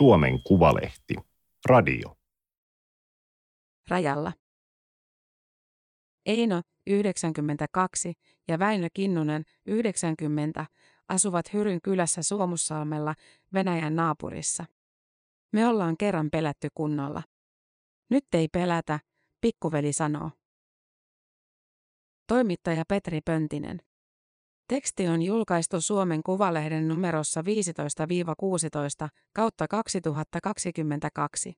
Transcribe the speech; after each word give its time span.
Suomen 0.00 0.42
Kuvalehti. 0.42 1.14
Radio. 1.66 2.16
Rajalla. 3.88 4.32
Eino, 6.26 6.62
92, 6.86 8.12
ja 8.48 8.58
Väinö 8.58 8.88
Kinnunen, 8.94 9.44
90, 9.66 10.66
asuvat 11.08 11.52
Hyryn 11.52 11.80
kylässä 11.82 12.22
Suomussalmella, 12.22 13.14
Venäjän 13.52 13.96
naapurissa. 13.96 14.64
Me 15.52 15.66
ollaan 15.66 15.96
kerran 15.96 16.30
pelätty 16.30 16.68
kunnolla. 16.74 17.22
Nyt 18.10 18.24
ei 18.32 18.48
pelätä, 18.48 19.00
pikkuveli 19.40 19.92
sanoo. 19.92 20.30
Toimittaja 22.26 22.84
Petri 22.88 23.20
Pöntinen. 23.20 23.80
Teksti 24.70 25.08
on 25.08 25.22
julkaistu 25.22 25.80
Suomen 25.80 26.22
Kuvalehden 26.22 26.88
numerossa 26.88 27.40
15-16 27.40 27.44
kautta 29.34 29.68
2022. 29.68 31.52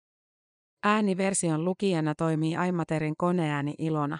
Ääniversion 0.82 1.64
lukijana 1.64 2.14
toimii 2.14 2.56
Aimaterin 2.56 3.14
koneääni 3.18 3.74
Ilona. 3.78 4.18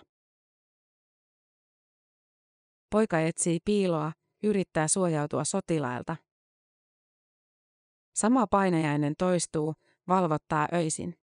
Poika 2.90 3.20
etsii 3.20 3.58
piiloa, 3.64 4.12
yrittää 4.42 4.88
suojautua 4.88 5.44
sotilailta. 5.44 6.16
Sama 8.14 8.46
painajainen 8.46 9.14
toistuu, 9.18 9.74
valvottaa 10.08 10.68
öisin. 10.74 11.14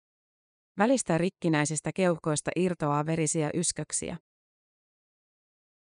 Välistä 0.77 1.17
rikkinäisistä 1.17 1.91
keuhkoista 1.95 2.51
irtoaa 2.55 3.05
verisiä 3.05 3.49
ysköksiä. 3.53 4.17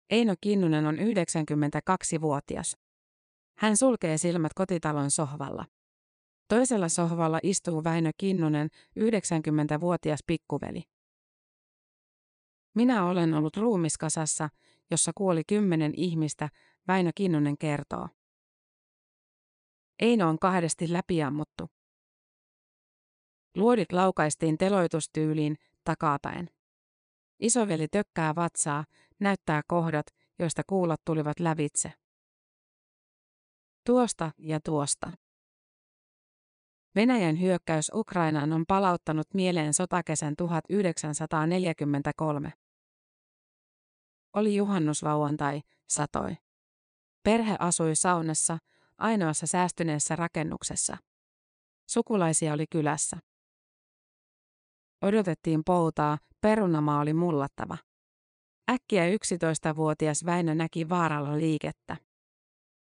Eino 0.10 0.36
Kinnunen 0.42 0.86
on 0.86 0.96
92-vuotias. 0.96 2.78
Hän 3.58 3.78
sulkee 3.78 4.18
silmät 4.18 4.54
kotitalon 4.54 5.12
sohvalla. 5.12 5.66
Toisella 6.48 6.90
sohvalla 6.90 7.40
istuu 7.44 7.84
Väinö 7.84 8.12
Kinnunen, 8.18 8.70
90-vuotias 9.00 10.20
pikkuveli. 10.28 10.84
Minä 12.76 13.06
olen 13.06 13.34
ollut 13.34 13.58
ruumiskasassa, 13.58 14.50
jossa 14.92 15.12
kuoli 15.16 15.44
kymmenen 15.48 15.94
ihmistä, 15.96 16.50
Väinö 16.88 17.12
Kinnunen 17.16 17.58
kertoo. 17.58 18.08
Eino 20.00 20.30
on 20.30 20.40
kahdesti 20.40 20.94
läpiammuttu. 20.94 21.70
Luodit 23.56 23.92
laukaistiin 23.92 24.58
teloitustyyliin 24.58 25.56
takapäin. 25.84 26.50
Isoveli 27.40 27.88
tökkää 27.88 28.36
vatsaa, 28.36 28.86
näyttää 29.20 29.62
kohdat, 29.68 30.06
joista 30.40 30.62
kuulot 30.70 31.02
tulivat 31.06 31.40
lävitse. 31.40 31.94
Tuosta 33.86 34.32
ja 34.38 34.60
tuosta. 34.66 35.12
Venäjän 36.96 37.42
hyökkäys 37.42 37.92
Ukrainaan 37.94 38.54
on 38.54 38.66
palauttanut 38.68 39.28
mieleen 39.34 39.74
sotakesän 39.74 40.36
1943. 40.36 42.54
Oli 44.34 44.56
juhannuslauantai, 44.56 45.62
satoi. 45.90 46.36
Perhe 47.24 47.56
asui 47.60 47.96
saunassa, 47.96 48.58
ainoassa 48.98 49.48
säästyneessä 49.48 50.16
rakennuksessa. 50.16 50.98
Sukulaisia 51.90 52.54
oli 52.54 52.66
kylässä. 52.72 53.18
Odotettiin 55.02 55.62
poutaa, 55.66 56.18
perunamaa 56.42 57.00
oli 57.00 57.14
mullattava. 57.14 57.78
Äkkiä 58.70 59.04
11-vuotias 59.06 60.26
Väinö 60.26 60.56
näki 60.56 60.90
vaaralla 60.90 61.38
liikettä. 61.38 61.98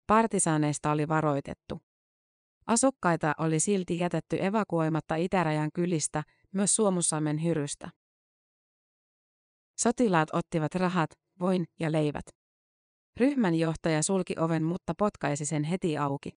Partisaaneista 0.07 0.91
oli 0.91 1.07
varoitettu. 1.07 1.81
Asukkaita 2.67 3.33
oli 3.37 3.59
silti 3.59 3.99
jätetty 3.99 4.37
evakuoimatta 4.45 5.15
itärajan 5.15 5.69
kylistä, 5.73 6.23
myös 6.51 6.75
Suomussalmen 6.75 7.43
hyrystä. 7.43 7.89
Sotilaat 9.79 10.29
ottivat 10.33 10.75
rahat, 10.75 11.09
voin 11.39 11.65
ja 11.79 11.91
leivät. 11.91 12.25
Ryhmän 13.19 13.55
johtaja 13.55 14.03
sulki 14.03 14.35
oven, 14.39 14.63
mutta 14.63 14.93
potkaisi 14.97 15.45
sen 15.45 15.63
heti 15.63 15.97
auki. 15.97 16.31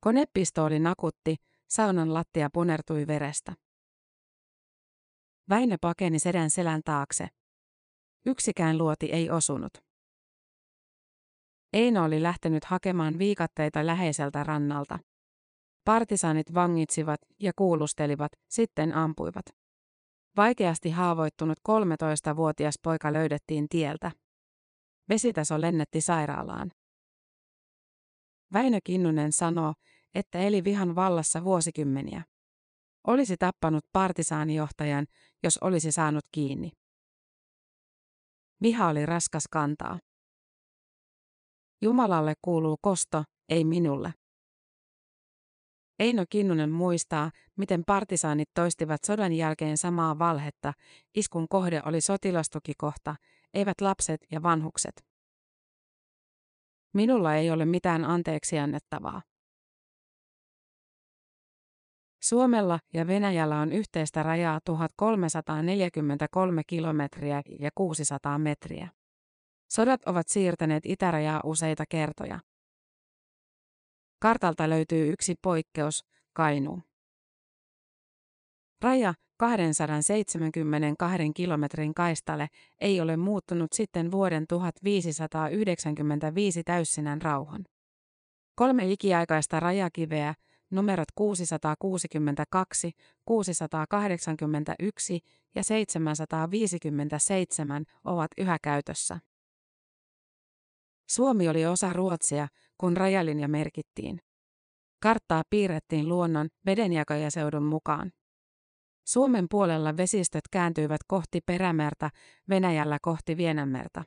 Konepistooli 0.00 0.78
nakutti, 0.78 1.36
saunan 1.68 2.14
lattia 2.14 2.48
punertui 2.52 3.06
verestä. 3.06 3.52
Väinö 5.48 5.76
pakeni 5.80 6.18
sedän 6.18 6.50
selän 6.50 6.80
taakse. 6.84 7.28
Yksikään 8.26 8.78
luoti 8.78 9.06
ei 9.12 9.30
osunut. 9.30 9.72
Eino 11.72 12.04
oli 12.04 12.22
lähtenyt 12.22 12.64
hakemaan 12.64 13.18
viikatteita 13.18 13.86
läheiseltä 13.86 14.44
rannalta. 14.44 14.98
Partisanit 15.84 16.54
vangitsivat 16.54 17.20
ja 17.40 17.52
kuulustelivat, 17.56 18.32
sitten 18.48 18.94
ampuivat. 18.94 19.44
Vaikeasti 20.36 20.90
haavoittunut 20.90 21.58
13-vuotias 21.68 22.74
poika 22.82 23.12
löydettiin 23.12 23.68
tieltä. 23.68 24.12
Vesitaso 25.08 25.60
lennetti 25.60 26.00
sairaalaan. 26.00 26.70
Väinö 28.52 28.78
Kinnunen 28.84 29.32
sanoo, 29.32 29.74
että 30.14 30.38
eli 30.38 30.64
vihan 30.64 30.94
vallassa 30.94 31.44
vuosikymmeniä. 31.44 32.24
Olisi 33.06 33.36
tappanut 33.36 33.84
partisaanijohtajan, 33.92 35.06
jos 35.42 35.58
olisi 35.58 35.92
saanut 35.92 36.24
kiinni. 36.32 36.72
Viha 38.62 38.88
oli 38.88 39.06
raskas 39.06 39.44
kantaa. 39.50 39.98
Jumalalle 41.82 42.34
kuuluu 42.42 42.76
kosto, 42.82 43.24
ei 43.48 43.64
minulle. 43.64 44.14
Eino 45.98 46.24
Kinnunen 46.30 46.70
muistaa, 46.70 47.30
miten 47.56 47.84
partisaanit 47.86 48.48
toistivat 48.54 49.04
sodan 49.04 49.32
jälkeen 49.32 49.78
samaa 49.78 50.18
valhetta, 50.18 50.72
iskun 51.14 51.48
kohde 51.48 51.82
oli 51.84 52.00
sotilastukikohta, 52.00 53.16
eivät 53.54 53.80
lapset 53.80 54.20
ja 54.30 54.42
vanhukset. 54.42 55.04
Minulla 56.94 57.34
ei 57.34 57.50
ole 57.50 57.64
mitään 57.64 58.04
anteeksi 58.04 58.58
annettavaa. 58.58 59.22
Suomella 62.24 62.78
ja 62.94 63.06
Venäjällä 63.06 63.58
on 63.58 63.72
yhteistä 63.72 64.22
rajaa 64.22 64.60
1343 64.64 66.62
kilometriä 66.66 67.42
ja 67.60 67.70
600 67.74 68.38
metriä. 68.38 68.88
Sodat 69.70 70.00
ovat 70.06 70.28
siirtäneet 70.28 70.86
itärajaa 70.86 71.40
useita 71.44 71.84
kertoja. 71.88 72.40
Kartalta 74.20 74.70
löytyy 74.70 75.12
yksi 75.12 75.34
poikkeus, 75.42 76.04
Kainuu. 76.32 76.82
Raja 78.82 79.14
272 79.36 81.32
kilometrin 81.34 81.94
kaistalle 81.94 82.48
ei 82.80 83.00
ole 83.00 83.16
muuttunut 83.16 83.72
sitten 83.72 84.10
vuoden 84.10 84.46
1595 84.46 86.64
täyssinän 86.64 87.22
rauhan. 87.22 87.64
Kolme 88.54 88.92
ikiaikaista 88.92 89.60
rajakiveä, 89.60 90.34
numerot 90.74 91.08
662, 91.14 92.92
681 93.24 95.20
ja 95.54 95.62
757 95.62 97.84
ovat 98.04 98.30
yhä 98.38 98.58
käytössä. 98.62 99.20
Suomi 101.10 101.48
oli 101.48 101.66
osa 101.66 101.92
Ruotsia, 101.92 102.48
kun 102.78 102.96
rajalinja 102.96 103.48
merkittiin. 103.48 104.20
Karttaa 105.02 105.42
piirrettiin 105.50 106.08
luonnon 106.08 106.48
vedenjakajaseudun 106.66 107.64
mukaan. 107.64 108.12
Suomen 109.06 109.46
puolella 109.50 109.96
vesistöt 109.96 110.44
kääntyivät 110.50 111.00
kohti 111.06 111.40
Perämerta, 111.40 112.10
Venäjällä 112.48 112.98
kohti 113.02 113.36
Vienanmerta. 113.36 114.04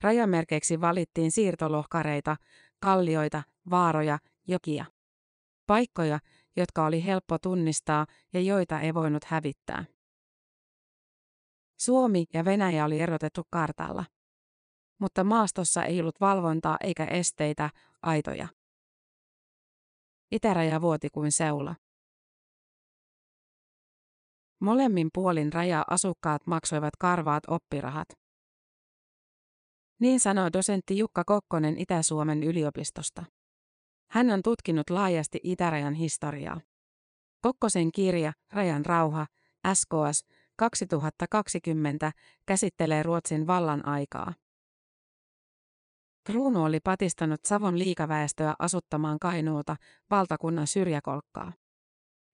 Rajamerkeiksi 0.00 0.80
valittiin 0.80 1.30
siirtolohkareita, 1.30 2.36
kallioita, 2.80 3.42
vaaroja, 3.70 4.18
jokia. 4.48 4.84
Paikkoja, 5.66 6.18
jotka 6.56 6.86
oli 6.86 7.04
helppo 7.04 7.38
tunnistaa 7.38 8.06
ja 8.32 8.40
joita 8.40 8.80
ei 8.80 8.94
voinut 8.94 9.24
hävittää. 9.24 9.84
Suomi 11.80 12.24
ja 12.34 12.44
Venäjä 12.44 12.84
oli 12.84 13.00
erotettu 13.00 13.42
kartalla. 13.50 14.04
Mutta 15.00 15.24
maastossa 15.24 15.84
ei 15.84 16.00
ollut 16.00 16.20
valvontaa 16.20 16.76
eikä 16.80 17.04
esteitä, 17.04 17.70
aitoja. 18.02 18.48
Itäraja 20.32 20.80
vuoti 20.80 21.08
kuin 21.10 21.32
seula. 21.32 21.74
Molemmin 24.60 25.08
puolin 25.14 25.52
rajaa 25.52 25.84
asukkaat 25.90 26.46
maksoivat 26.46 26.96
karvaat 26.98 27.44
oppirahat. 27.48 28.08
Niin 30.00 30.20
sanoi 30.20 30.52
dosentti 30.52 30.98
Jukka 30.98 31.24
Kokkonen 31.26 31.78
Itä-Suomen 31.78 32.42
yliopistosta. 32.42 33.24
Hän 34.14 34.30
on 34.30 34.42
tutkinut 34.42 34.90
laajasti 34.90 35.40
itärajan 35.42 35.94
historiaa. 35.94 36.60
Kokkosen 37.40 37.92
kirja 37.92 38.32
Rajan 38.52 38.86
rauha, 38.86 39.26
SKS 39.74 40.24
2020, 40.56 42.12
käsittelee 42.46 43.02
Ruotsin 43.02 43.46
vallan 43.46 43.86
aikaa. 43.86 44.34
Kruunu 46.26 46.64
oli 46.64 46.80
patistanut 46.80 47.40
Savon 47.44 47.78
liikaväestöä 47.78 48.54
asuttamaan 48.58 49.18
Kainuuta, 49.18 49.76
valtakunnan 50.10 50.66
syrjäkolkkaa. 50.66 51.52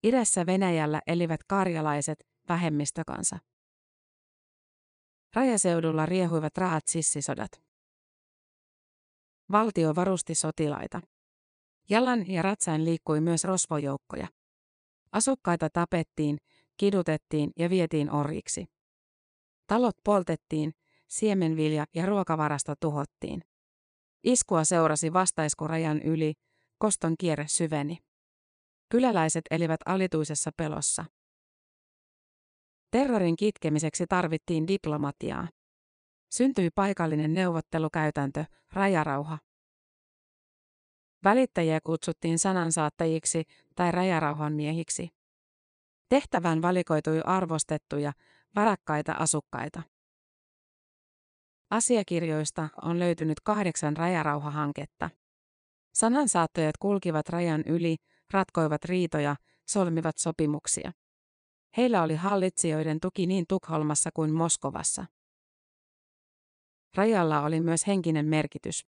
Idässä 0.04 0.46
Venäjällä 0.46 1.02
elivät 1.06 1.40
karjalaiset, 1.44 2.26
vähemmistökansa. 2.48 3.38
Rajaseudulla 5.34 6.06
riehuivat 6.06 6.58
rahat 6.58 6.88
sissisodat. 6.88 7.62
Valtio 9.52 9.94
varusti 9.94 10.34
sotilaita. 10.34 11.00
Jalan 11.90 12.30
ja 12.30 12.42
ratsain 12.42 12.84
liikkui 12.84 13.20
myös 13.20 13.44
rosvojoukkoja. 13.44 14.28
Asukkaita 15.12 15.70
tapettiin, 15.70 16.38
kidutettiin 16.76 17.50
ja 17.58 17.70
vietiin 17.70 18.10
orjiksi. 18.10 18.66
Talot 19.66 19.96
poltettiin, 20.04 20.72
siemenvilja 21.08 21.84
ja 21.94 22.06
ruokavarasta 22.06 22.74
tuhottiin. 22.80 23.42
Iskua 24.24 24.64
seurasi 24.64 25.12
vastaisku 25.12 25.68
rajan 25.68 26.02
yli, 26.02 26.32
koston 26.78 27.14
kierre 27.18 27.48
syveni. 27.48 27.98
Kyläläiset 28.88 29.44
elivät 29.50 29.80
alituisessa 29.86 30.50
pelossa. 30.56 31.04
Terrorin 32.90 33.36
kitkemiseksi 33.36 34.06
tarvittiin 34.08 34.68
diplomatiaa. 34.68 35.48
Syntyi 36.30 36.70
paikallinen 36.74 37.34
neuvottelukäytäntö, 37.34 38.44
rajarauha. 38.72 39.38
Välittäjiä 41.24 41.80
kutsuttiin 41.84 42.38
sanansaattajiksi 42.38 43.44
tai 43.74 43.92
rajarauhan 43.92 44.52
miehiksi. 44.52 45.08
Tehtävään 46.08 46.62
valikoitui 46.62 47.20
arvostettuja, 47.24 48.12
varakkaita 48.56 49.12
asukkaita. 49.12 49.82
Asiakirjoista 51.70 52.68
on 52.82 52.98
löytynyt 52.98 53.40
kahdeksan 53.40 53.96
rajarauhahanketta. 53.96 55.10
Sanansaattajat 55.94 56.76
kulkivat 56.76 57.28
rajan 57.28 57.62
yli, 57.66 57.96
ratkoivat 58.30 58.84
riitoja, 58.84 59.36
solmivat 59.68 60.18
sopimuksia. 60.18 60.92
Heillä 61.76 62.02
oli 62.02 62.14
hallitsijoiden 62.14 63.00
tuki 63.00 63.26
niin 63.26 63.44
Tukholmassa 63.48 64.10
kuin 64.14 64.32
Moskovassa. 64.32 65.06
Rajalla 66.94 67.42
oli 67.42 67.60
myös 67.60 67.86
henkinen 67.86 68.26
merkitys. 68.26 68.86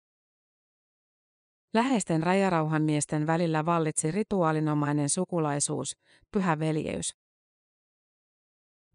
Läheisten 1.74 2.22
rajarauhanmiesten 2.22 3.26
välillä 3.26 3.66
vallitsi 3.66 4.10
rituaalinomainen 4.10 5.08
sukulaisuus, 5.08 5.96
pyhä 6.32 6.58
veljeys. 6.58 7.16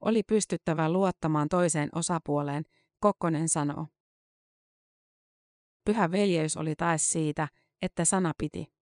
Oli 0.01 0.23
pystyttävä 0.23 0.89
luottamaan 0.89 1.49
toiseen 1.49 1.89
osapuoleen, 1.95 2.63
Kokkonen 2.99 3.49
sanoo. 3.49 3.87
Pyhä 5.85 6.11
veljeys 6.11 6.57
oli 6.57 6.75
tae 6.75 6.97
siitä, 6.97 7.47
että 7.81 8.05
sana 8.05 8.33
piti. 8.37 8.73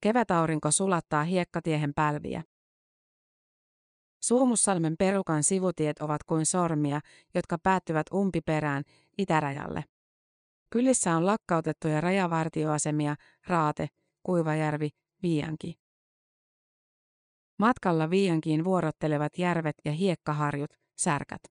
Kevätaurinko 0.00 0.70
sulattaa 0.70 1.24
hiekkatiehen 1.24 1.94
pälviä. 1.94 2.42
Suomussalmen 4.22 4.96
perukan 4.98 5.42
sivutiet 5.42 5.98
ovat 5.98 6.22
kuin 6.22 6.46
sormia, 6.46 7.00
jotka 7.34 7.58
päättyvät 7.58 8.06
umpiperään 8.12 8.84
itärajalle. 9.18 9.84
Kylissä 10.72 11.16
on 11.16 11.26
lakkautettuja 11.26 12.00
rajavartioasemia 12.00 13.14
Raate, 13.46 13.88
Kuivajärvi, 14.22 14.88
Viianki. 15.22 15.74
Matkalla 17.58 18.10
Viiankiin 18.10 18.64
vuorottelevat 18.64 19.38
järvet 19.38 19.76
ja 19.84 19.92
hiekkaharjut, 19.92 20.70
särkät. 20.96 21.42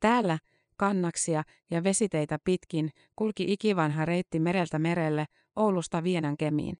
Täällä, 0.00 0.38
kannaksia 0.76 1.42
ja 1.70 1.84
vesiteitä 1.84 2.38
pitkin, 2.44 2.90
kulki 3.16 3.52
ikivanha 3.52 4.04
reitti 4.04 4.40
mereltä 4.40 4.78
merelle, 4.78 5.26
Oulusta 5.56 6.04
Vienan 6.04 6.36
kemiin. 6.36 6.78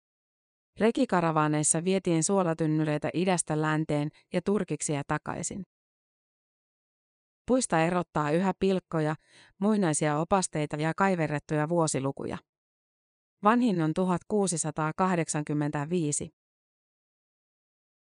Rekikaravaneissa 0.78 1.84
vietiin 1.84 2.24
suolatynnyreitä 2.24 3.10
idästä 3.14 3.60
länteen 3.60 4.08
ja 4.32 4.42
turkiksia 4.42 5.02
takaisin. 5.06 5.66
Puista 7.46 7.80
erottaa 7.80 8.30
yhä 8.30 8.52
pilkkoja, 8.58 9.14
muinaisia 9.58 10.18
opasteita 10.18 10.76
ja 10.76 10.92
kaiverrettuja 10.96 11.68
vuosilukuja. 11.68 12.38
Vanhin 13.44 13.82
on 13.82 13.94
1685. 13.94 16.30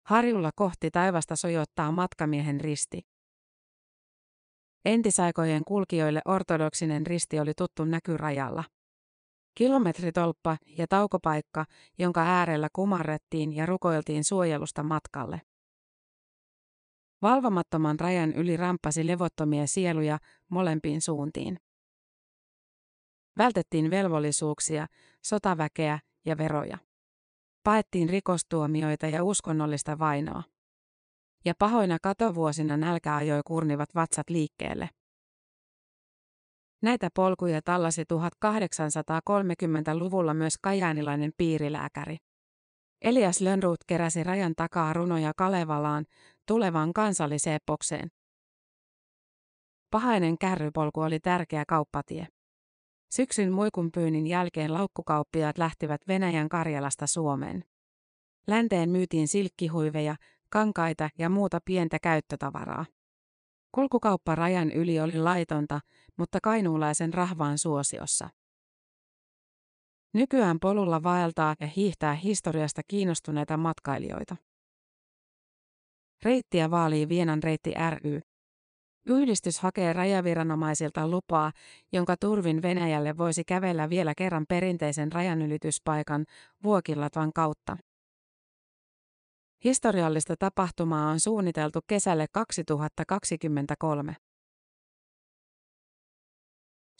Harjulla 0.05 0.51
kohti 0.55 0.91
taivasta 0.91 1.35
sojottaa 1.35 1.91
matkamiehen 1.91 2.61
risti. 2.61 3.01
Entisaikojen 4.85 5.61
kulkijoille 5.67 6.21
ortodoksinen 6.25 7.07
risti 7.07 7.39
oli 7.39 7.53
tuttu 7.57 7.85
näkyrajalla. 7.85 8.63
Kilometritolppa 9.55 10.57
ja 10.77 10.87
taukopaikka, 10.87 11.65
jonka 11.99 12.21
äärellä 12.21 12.67
kumarrettiin 12.73 13.55
ja 13.55 13.65
rukoiltiin 13.65 14.23
suojelusta 14.23 14.83
matkalle. 14.83 15.41
Valvomattoman 17.23 17.99
rajan 17.99 18.33
yli 18.33 18.57
ramppasi 18.57 19.07
levottomia 19.07 19.67
sieluja 19.67 20.17
molempiin 20.49 21.01
suuntiin. 21.01 21.59
Vältettiin 23.37 23.91
velvollisuuksia, 23.91 24.87
sotaväkeä 25.25 25.99
ja 26.25 26.37
veroja. 26.37 26.77
Paettiin 27.63 28.09
rikostuomioita 28.09 29.07
ja 29.07 29.23
uskonnollista 29.23 29.99
vainoa. 29.99 30.43
Ja 31.45 31.53
pahoina 31.59 31.97
katovuosina 32.01 32.77
nälkä 32.77 33.15
ajoi 33.15 33.41
kurnivat 33.45 33.95
vatsat 33.95 34.29
liikkeelle. 34.29 34.89
Näitä 36.81 37.09
polkuja 37.15 37.61
tallasi 37.61 38.03
1830-luvulla 38.03 40.33
myös 40.33 40.57
kajaanilainen 40.61 41.31
piirilääkäri. 41.37 42.17
Elias 43.01 43.41
Lönnruut 43.41 43.79
keräsi 43.87 44.23
rajan 44.23 44.53
takaa 44.55 44.93
runoja 44.93 45.31
Kalevalaan, 45.37 46.05
tulevaan 46.47 46.93
kansalliseepokseen. 46.93 48.11
Pahainen 49.91 50.37
kärrypolku 50.37 51.01
oli 51.01 51.19
tärkeä 51.19 51.63
kauppatie. 51.67 52.27
Syksyn 53.09 53.51
muikunpyynnin 53.51 54.27
jälkeen 54.27 54.73
laukkukauppiaat 54.73 55.57
lähtivät 55.57 56.01
Venäjän 56.07 56.49
Karjalasta 56.49 57.07
Suomeen. 57.07 57.63
Länteen 58.47 58.89
myytiin 58.89 59.27
silkkihuiveja, 59.27 60.15
kankaita 60.49 61.09
ja 61.17 61.29
muuta 61.29 61.59
pientä 61.65 61.99
käyttötavaraa. 61.99 62.85
Kulkukauppa 63.71 64.35
rajan 64.35 64.71
yli 64.71 64.99
oli 64.99 65.19
laitonta, 65.19 65.79
mutta 66.17 66.39
kainuulaisen 66.43 67.13
rahvaan 67.13 67.57
suosiossa. 67.57 68.29
Nykyään 70.13 70.59
polulla 70.59 71.03
vaeltaa 71.03 71.55
ja 71.59 71.67
hiihtää 71.67 72.13
historiasta 72.13 72.81
kiinnostuneita 72.87 73.57
matkailijoita. 73.57 74.35
Reittiä 76.23 76.71
vaalii 76.71 77.09
Vienan 77.09 77.43
reitti 77.43 77.73
ry. 77.89 78.19
Yhdistys 79.05 79.59
hakee 79.59 79.93
rajaviranomaisilta 79.93 81.07
lupaa, 81.07 81.51
jonka 81.91 82.15
turvin 82.17 82.61
Venäjälle 82.61 83.17
voisi 83.17 83.43
kävellä 83.43 83.89
vielä 83.89 84.13
kerran 84.17 84.45
perinteisen 84.49 85.11
rajanylityspaikan 85.11 86.25
Vuokilatvan 86.63 87.33
kautta. 87.33 87.77
Historiallista 89.63 90.35
tapahtumaa 90.39 91.09
on 91.09 91.19
suunniteltu 91.19 91.79
kesälle 91.87 92.25
2023. 92.31 94.15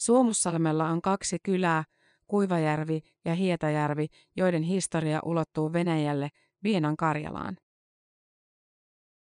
Suomussalmella 0.00 0.88
on 0.88 1.02
kaksi 1.02 1.36
kylää, 1.42 1.84
Kuivajärvi 2.26 3.00
ja 3.24 3.34
Hietajärvi, 3.34 4.06
joiden 4.36 4.62
historia 4.62 5.20
ulottuu 5.24 5.72
Venäjälle, 5.72 6.28
Vienan 6.64 6.96
Karjalaan. 6.96 7.56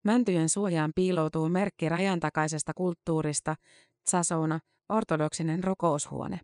Mäntyjen 0.05 0.49
suojaan 0.49 0.91
piiloutuu 0.95 1.49
merkki 1.49 1.89
rajantakaisesta 1.89 2.73
kulttuurista, 2.73 3.55
tsasona, 4.03 4.59
ortodoksinen 4.89 5.63
rukoushuone. 5.63 6.39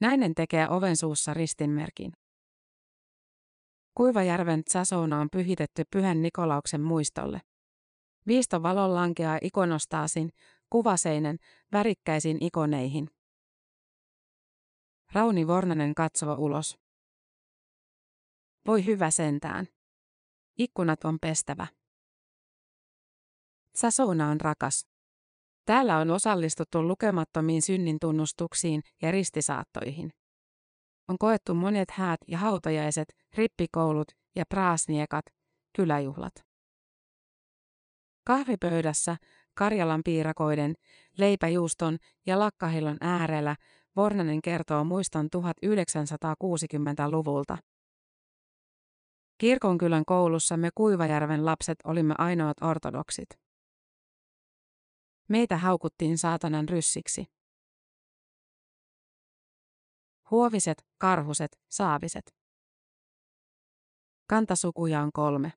Näinen 0.00 0.34
tekee 0.34 0.68
oven 0.68 0.96
suussa 0.96 1.34
ristinmerkin. 1.34 2.12
Kuivajärven 3.94 4.64
tsasona 4.64 5.20
on 5.20 5.28
pyhitetty 5.32 5.82
Pyhän 5.90 6.22
Nikolauksen 6.22 6.80
muistolle. 6.80 7.40
Viisto 8.26 8.62
valon 8.62 8.94
lankeaa 8.94 9.38
ikonostaasin, 9.42 10.30
kuvaseinen, 10.70 11.36
värikkäisiin 11.72 12.38
ikoneihin. 12.40 13.08
Rauni 15.12 15.46
Vornanen 15.46 15.94
katsoo 15.94 16.34
ulos. 16.34 16.78
Voi 18.66 18.86
hyvä 18.86 19.10
sentään. 19.10 19.66
Ikkunat 20.58 21.04
on 21.04 21.18
pestävä. 21.20 21.66
Sasona 23.74 24.28
on 24.28 24.40
rakas. 24.40 24.86
Täällä 25.64 25.98
on 25.98 26.10
osallistuttu 26.10 26.88
lukemattomiin 26.88 27.62
synnin 27.62 27.96
tunnustuksiin 28.00 28.82
ja 29.02 29.10
ristisaattoihin. 29.10 30.10
On 31.08 31.18
koettu 31.18 31.54
monet 31.54 31.90
häät 31.90 32.20
ja 32.28 32.38
hautajaiset, 32.38 33.08
rippikoulut 33.36 34.12
ja 34.36 34.44
praasniekat, 34.48 35.24
kyläjuhlat. 35.76 36.34
Kahvipöydässä, 38.24 39.16
Karjalan 39.54 40.00
piirakoiden, 40.04 40.74
leipäjuuston 41.18 41.98
ja 42.26 42.38
lakkahillon 42.38 42.96
äärellä 43.00 43.56
Vornanen 43.96 44.42
kertoo 44.42 44.84
muiston 44.84 45.28
1960-luvulta. 45.36 47.58
Kirkonkylän 49.42 50.04
koulussa 50.04 50.56
me 50.56 50.68
Kuivajärven 50.74 51.46
lapset 51.46 51.78
olimme 51.84 52.14
ainoat 52.18 52.62
ortodoksit. 52.62 53.28
Meitä 55.28 55.56
haukuttiin 55.56 56.18
saatanan 56.18 56.68
ryssiksi. 56.68 57.26
Huoviset, 60.30 60.86
karhuset, 60.98 61.60
saaviset. 61.70 62.34
Kantasukuja 64.28 65.00
on 65.00 65.12
kolme. 65.12 65.52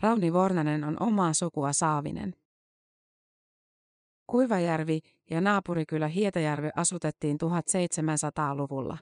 Rauni 0.00 0.32
Vornanen 0.32 0.84
on 0.84 1.02
omaa 1.02 1.34
sukua 1.34 1.72
Saavinen. 1.72 2.34
Kuivajärvi 4.26 5.00
ja 5.30 5.40
naapurikylä 5.40 6.08
Hietajärvi 6.08 6.68
asutettiin 6.76 7.38
1700-luvulla. 7.44 8.98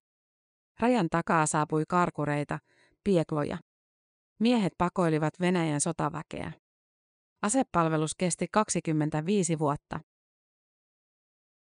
Rajan 0.81 1.09
takaa 1.11 1.47
saapui 1.47 1.85
karkureita, 1.89 2.59
piekloja. 3.05 3.59
Miehet 4.43 4.73
pakoilivat 4.79 5.35
Venäjän 5.41 5.81
sotaväkeä. 5.81 6.53
Asepalvelus 7.43 8.15
kesti 8.15 8.47
25 8.53 9.59
vuotta. 9.59 10.01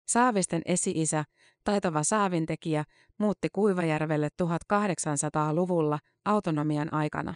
Saavisten 0.08 0.62
esi-isä, 0.64 1.24
taitava 1.64 2.02
saavintekijä, 2.02 2.84
muutti 3.18 3.48
Kuivajärvelle 3.52 4.28
1800-luvulla 4.42 5.98
autonomian 6.24 6.94
aikana. 6.94 7.34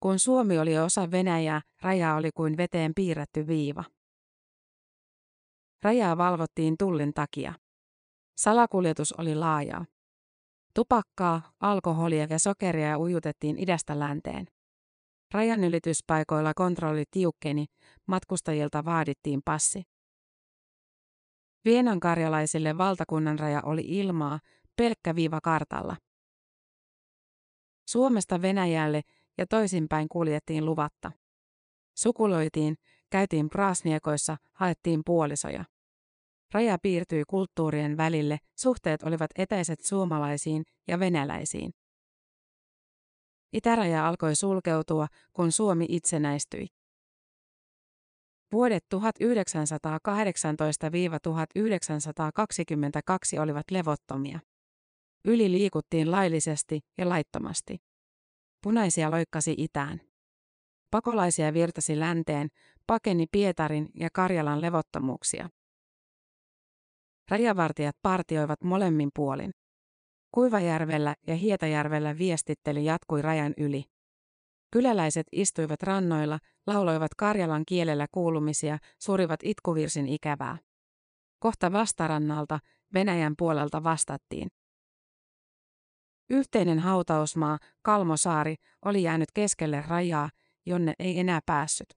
Kun 0.00 0.18
Suomi 0.18 0.58
oli 0.58 0.78
osa 0.78 1.10
Venäjää, 1.10 1.60
raja 1.82 2.14
oli 2.14 2.30
kuin 2.34 2.56
veteen 2.56 2.92
piirretty 2.94 3.46
viiva. 3.46 3.84
Rajaa 5.82 6.16
valvottiin 6.16 6.74
tullin 6.78 7.14
takia. 7.14 7.54
Salakuljetus 8.36 9.12
oli 9.12 9.34
laajaa. 9.34 9.84
Tupakkaa, 10.74 11.52
alkoholia 11.60 12.26
ja 12.30 12.38
sokeria 12.38 12.98
ujutettiin 12.98 13.58
idästä 13.58 13.98
länteen. 13.98 14.46
Rajanylityspaikoilla 15.34 16.54
kontrolli 16.54 17.04
tiukkeni, 17.10 17.66
matkustajilta 18.06 18.84
vaadittiin 18.84 19.40
passi. 19.44 19.82
Vienan 21.64 22.00
karjalaisille 22.00 22.78
valtakunnan 22.78 23.38
raja 23.38 23.62
oli 23.64 23.84
ilmaa, 23.86 24.40
pelkkä 24.76 25.14
viiva 25.14 25.40
kartalla. 25.40 25.96
Suomesta 27.88 28.42
Venäjälle 28.42 29.00
ja 29.38 29.46
toisinpäin 29.46 30.08
kuljettiin 30.08 30.64
luvatta. 30.64 31.12
Sukuloitiin, 31.94 32.76
käytiin 33.10 33.50
prasniekoissa, 33.50 34.36
haettiin 34.52 35.02
puolisoja. 35.06 35.64
Raja 36.52 36.78
piirtyi 36.82 37.22
kulttuurien 37.28 37.96
välille, 37.96 38.38
suhteet 38.58 39.02
olivat 39.02 39.30
etäiset 39.38 39.80
suomalaisiin 39.80 40.64
ja 40.88 40.98
venäläisiin. 40.98 41.74
Itäraja 43.52 44.08
alkoi 44.08 44.36
sulkeutua, 44.36 45.06
kun 45.32 45.52
Suomi 45.52 45.86
itsenäistyi. 45.88 46.66
Vuodet 48.52 48.84
1918-1922 48.94 48.98
olivat 53.40 53.70
levottomia. 53.70 54.40
Yli 55.24 55.52
liikuttiin 55.52 56.10
laillisesti 56.10 56.80
ja 56.98 57.08
laittomasti. 57.08 57.78
Punaisia 58.62 59.10
loikkasi 59.10 59.54
itään. 59.58 60.00
Pakolaisia 60.90 61.52
virtasi 61.52 62.00
länteen, 62.00 62.48
pakeni 62.86 63.26
Pietarin 63.32 63.88
ja 63.94 64.08
Karjalan 64.12 64.60
levottomuuksia. 64.60 65.48
Rajavartijat 67.30 67.96
partioivat 68.02 68.64
molemmin 68.64 69.10
puolin. 69.14 69.50
Kuivajärvellä 70.34 71.14
ja 71.26 71.36
Hietajärvellä 71.36 72.18
viestitteli 72.18 72.84
jatkui 72.84 73.22
rajan 73.22 73.54
yli. 73.56 73.84
Kyläläiset 74.70 75.26
istuivat 75.32 75.82
rannoilla, 75.82 76.38
lauloivat 76.66 77.14
karjalan 77.14 77.62
kielellä 77.66 78.06
kuulumisia, 78.12 78.78
surivat 78.98 79.40
itkuvirsin 79.42 80.08
ikävää. 80.08 80.58
Kohta 81.38 81.72
vastarannalta, 81.72 82.58
Venäjän 82.94 83.34
puolelta 83.38 83.84
vastattiin. 83.84 84.48
Yhteinen 86.30 86.78
hautausmaa, 86.78 87.58
Kalmosaari, 87.82 88.54
oli 88.84 89.02
jäänyt 89.02 89.32
keskelle 89.34 89.84
rajaa, 89.88 90.30
jonne 90.66 90.94
ei 90.98 91.20
enää 91.20 91.40
päässyt. 91.46 91.88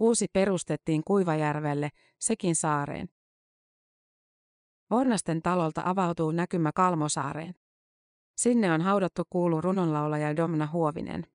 Uusi 0.00 0.26
perustettiin 0.32 1.02
Kuivajärvelle, 1.04 1.88
sekin 2.20 2.56
saareen. 2.56 3.08
Ornasten 4.90 5.42
talolta 5.42 5.82
avautuu 5.84 6.30
näkymä 6.30 6.70
Kalmosaareen. 6.74 7.54
Sinne 8.36 8.72
on 8.72 8.80
haudattu 8.80 9.22
kuulu 9.30 9.60
runonlaulaja 9.60 10.36
Domna 10.36 10.68
Huovinen. 10.72 11.26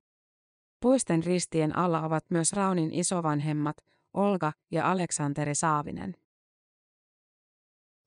Puisten 0.81 1.23
ristien 1.23 1.77
alla 1.77 2.01
ovat 2.01 2.25
myös 2.29 2.53
Raunin 2.53 2.93
isovanhemmat, 2.93 3.77
Olga 4.13 4.53
ja 4.71 4.91
Aleksanteri 4.91 5.55
Saavinen. 5.55 6.15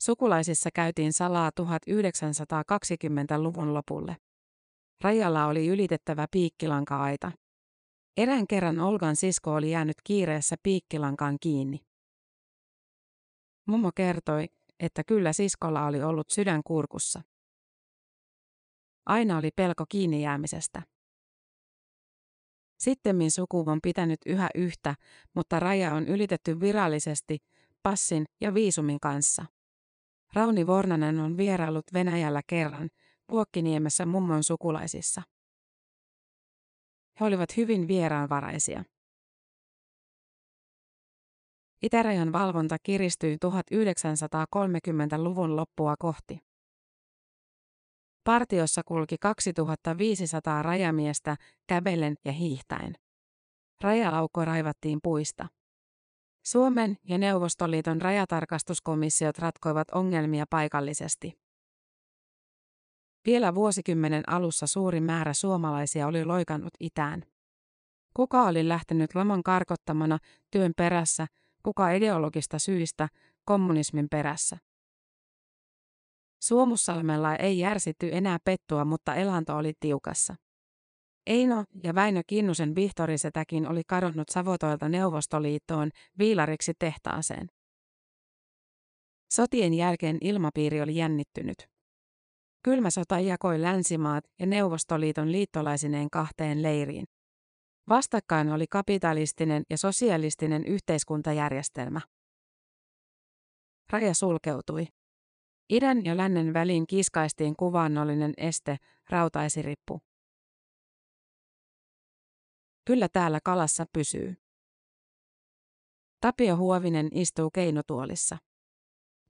Sukulaisissa 0.02 0.70
käytiin 0.74 1.12
salaa 1.12 1.50
1920-luvun 1.60 3.74
lopulle. 3.74 4.16
Rajalla 5.00 5.46
oli 5.46 5.66
ylitettävä 5.66 6.26
piikkilanka-aita. 6.30 7.32
Erään 8.16 8.46
kerran 8.46 8.80
Olgan 8.80 9.16
sisko 9.16 9.54
oli 9.54 9.70
jäänyt 9.70 9.96
kiireessä 10.04 10.56
piikkilankaan 10.62 11.36
kiinni. 11.40 11.80
Mummo 13.66 13.90
kertoi, 13.94 14.48
että 14.82 15.04
kyllä 15.04 15.32
siskolla 15.32 15.86
oli 15.86 16.02
ollut 16.02 16.30
sydän 16.30 16.60
kurkussa. 16.64 17.22
Aina 19.06 19.38
oli 19.38 19.50
pelko 19.56 19.84
kiinni 19.88 20.22
jäämisestä. 20.22 20.82
Sittemmin 22.78 23.30
suku 23.30 23.64
on 23.66 23.78
pitänyt 23.82 24.20
yhä 24.26 24.48
yhtä, 24.54 24.94
mutta 25.34 25.60
raja 25.60 25.94
on 25.94 26.08
ylitetty 26.08 26.60
virallisesti, 26.60 27.38
passin 27.82 28.24
ja 28.40 28.54
viisumin 28.54 29.00
kanssa. 29.00 29.46
Rauni 30.32 30.66
Vornanen 30.66 31.20
on 31.20 31.36
vieraillut 31.36 31.84
Venäjällä 31.94 32.42
kerran, 32.46 32.90
Vuokkiniemessä 33.30 34.06
mummon 34.06 34.44
sukulaisissa. 34.44 35.22
He 37.20 37.24
olivat 37.24 37.56
hyvin 37.56 37.88
vieraanvaraisia. 37.88 38.84
Itärajan 41.82 42.32
valvonta 42.32 42.76
kiristyi 42.82 43.36
1930-luvun 43.36 45.56
loppua 45.56 45.94
kohti. 45.98 46.38
Partiossa 48.24 48.82
kulki 48.86 49.16
2500 49.20 50.62
rajamiestä 50.62 51.36
kävellen 51.66 52.14
ja 52.24 52.32
hiihtäen. 52.32 52.94
Rajalaukko 53.80 54.44
raivattiin 54.44 54.98
puista. 55.02 55.48
Suomen 56.46 56.96
ja 57.04 57.18
Neuvostoliiton 57.18 58.02
rajatarkastuskomissiot 58.02 59.38
ratkoivat 59.38 59.90
ongelmia 59.90 60.44
paikallisesti. 60.50 61.32
Vielä 63.26 63.54
vuosikymmenen 63.54 64.22
alussa 64.26 64.66
suuri 64.66 65.00
määrä 65.00 65.32
suomalaisia 65.32 66.06
oli 66.06 66.24
loikannut 66.24 66.72
itään. 66.80 67.22
Kuka 68.14 68.42
oli 68.42 68.68
lähtenyt 68.68 69.14
laman 69.14 69.42
karkottamana 69.42 70.18
työn 70.50 70.72
perässä, 70.76 71.26
kuka 71.62 71.90
ideologista 71.90 72.58
syistä 72.58 73.08
kommunismin 73.44 74.08
perässä. 74.10 74.56
Suomussalmella 76.42 77.36
ei 77.36 77.58
järsitty 77.58 78.08
enää 78.12 78.38
pettua, 78.44 78.84
mutta 78.84 79.14
elanto 79.14 79.56
oli 79.56 79.72
tiukassa. 79.80 80.34
Eino 81.26 81.64
ja 81.84 81.94
Väinö 81.94 82.22
Kinnusen 82.26 82.74
vihtorisetäkin 82.74 83.68
oli 83.68 83.82
kadonnut 83.86 84.28
Savotoilta 84.28 84.88
Neuvostoliittoon 84.88 85.90
viilariksi 86.18 86.72
tehtaaseen. 86.78 87.46
Sotien 89.32 89.74
jälkeen 89.74 90.18
ilmapiiri 90.20 90.80
oli 90.80 90.96
jännittynyt. 90.96 91.56
Kylmä 92.62 92.90
sota 92.90 93.20
jakoi 93.20 93.62
länsimaat 93.62 94.24
ja 94.38 94.46
Neuvostoliiton 94.46 95.32
liittolaisineen 95.32 96.10
kahteen 96.10 96.62
leiriin. 96.62 97.04
Vastakkain 97.88 98.52
oli 98.52 98.66
kapitalistinen 98.66 99.64
ja 99.70 99.78
sosialistinen 99.78 100.64
yhteiskuntajärjestelmä. 100.64 102.00
Raja 103.90 104.14
sulkeutui. 104.14 104.86
Idän 105.70 106.04
ja 106.04 106.16
lännen 106.16 106.54
väliin 106.54 106.86
kiskaistiin 106.86 107.56
kuvaannollinen 107.56 108.34
este, 108.36 108.76
rautaisirippu. 109.10 110.00
Kyllä 112.84 113.08
täällä 113.08 113.40
kalassa 113.44 113.86
pysyy. 113.92 114.36
Tapio 116.20 116.56
Huovinen 116.56 117.08
istuu 117.12 117.50
keinotuolissa. 117.50 118.38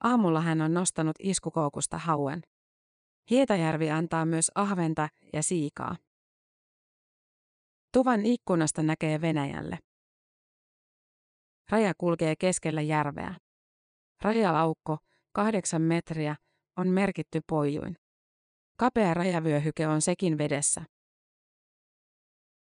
Aamulla 0.02 0.40
hän 0.40 0.61
on 0.61 0.75
nostanut 0.75 1.16
iskukoukusta 1.18 1.99
hauen. 1.99 2.42
Hietajärvi 3.30 3.90
antaa 3.90 4.25
myös 4.25 4.50
ahventa 4.54 5.09
ja 5.32 5.42
siikaa. 5.42 5.97
Tuvan 7.92 8.26
ikkunasta 8.26 8.82
näkee 8.82 9.20
Venäjälle. 9.20 9.78
Raja 11.70 11.92
kulkee 11.99 12.34
keskellä 12.37 12.80
järveä. 12.80 13.34
Rajalaukko, 14.22 14.99
kahdeksan 15.32 15.82
metriä, 15.82 16.37
on 16.76 16.88
merkitty 16.88 17.40
poijuin. 17.49 17.96
Kapea 18.78 19.14
rajavyöhyke 19.14 19.87
on 19.87 20.02
sekin 20.02 20.38
vedessä. 20.38 20.82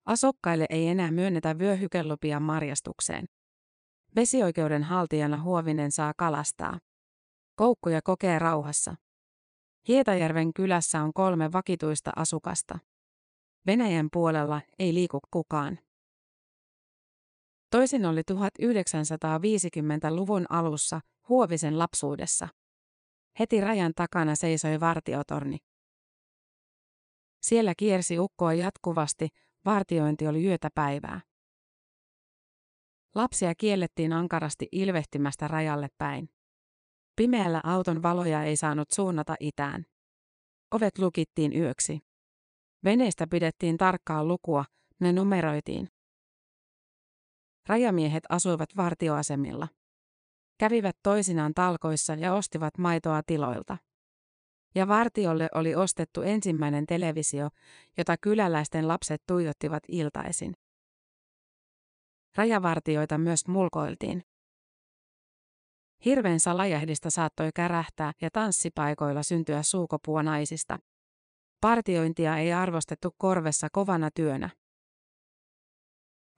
Asukkaille 0.06 0.66
ei 0.70 0.88
enää 0.88 1.10
myönnetä 1.10 1.58
vyöhykelupia 1.58 2.40
marjastukseen. 2.40 3.24
Vesioikeuden 4.16 4.82
haltijana 4.82 5.42
Huovinen 5.42 5.92
saa 5.92 6.12
kalastaa. 6.16 6.78
Koukkuja 7.54 8.00
kokee 8.04 8.38
rauhassa. 8.38 8.94
Hietajärven 9.88 10.54
kylässä 10.54 11.02
on 11.02 11.12
kolme 11.12 11.52
vakituista 11.52 12.10
asukasta. 12.16 12.78
Venäjän 13.68 14.08
puolella 14.12 14.60
ei 14.78 14.94
liiku 14.94 15.20
kukaan. 15.30 15.78
Toisin 17.70 18.06
oli 18.06 18.22
1950-luvun 18.32 20.46
alussa 20.48 21.00
Huovisen 21.28 21.78
lapsuudessa. 21.78 22.48
Heti 23.38 23.60
rajan 23.60 23.92
takana 23.96 24.34
seisoi 24.34 24.80
vartiotorni. 24.80 25.58
Siellä 27.42 27.74
kiersi 27.76 28.18
ukkoa 28.18 28.52
jatkuvasti, 28.52 29.28
vartiointi 29.64 30.26
oli 30.26 30.46
yötä 30.46 30.68
päivää. 30.74 31.20
Lapsia 33.14 33.54
kiellettiin 33.54 34.12
ankarasti 34.12 34.68
ilvehtimästä 34.72 35.48
rajalle 35.48 35.88
päin. 35.98 36.28
Pimeällä 37.16 37.60
auton 37.64 38.02
valoja 38.02 38.42
ei 38.42 38.56
saanut 38.56 38.90
suunnata 38.90 39.34
itään. 39.40 39.84
Ovet 40.74 40.98
lukittiin 40.98 41.56
yöksi. 41.56 42.07
Veneistä 42.84 43.26
pidettiin 43.26 43.76
tarkkaa 43.76 44.24
lukua, 44.24 44.64
ne 45.00 45.12
numeroitiin. 45.12 45.88
Rajamiehet 47.66 48.24
asuivat 48.28 48.76
vartioasemilla. 48.76 49.68
Kävivät 50.58 50.96
toisinaan 51.02 51.54
talkoissa 51.54 52.14
ja 52.14 52.34
ostivat 52.34 52.78
maitoa 52.78 53.22
tiloilta. 53.26 53.76
Ja 54.74 54.88
vartiolle 54.88 55.48
oli 55.54 55.74
ostettu 55.74 56.22
ensimmäinen 56.22 56.86
televisio, 56.86 57.48
jota 57.98 58.16
kyläläisten 58.16 58.88
lapset 58.88 59.22
tuijottivat 59.26 59.82
iltaisin. 59.88 60.54
Rajavartioita 62.36 63.18
myös 63.18 63.48
mulkoiltiin. 63.48 64.22
Hirven 66.04 66.40
salajahdista 66.40 67.10
saattoi 67.10 67.50
kärähtää 67.54 68.12
ja 68.20 68.30
tanssipaikoilla 68.30 69.22
syntyä 69.22 69.62
suukopua 69.62 70.22
naisista. 70.22 70.78
Partiointia 71.60 72.38
ei 72.38 72.52
arvostettu 72.52 73.14
korvessa 73.18 73.68
kovana 73.72 74.10
työnä. 74.14 74.50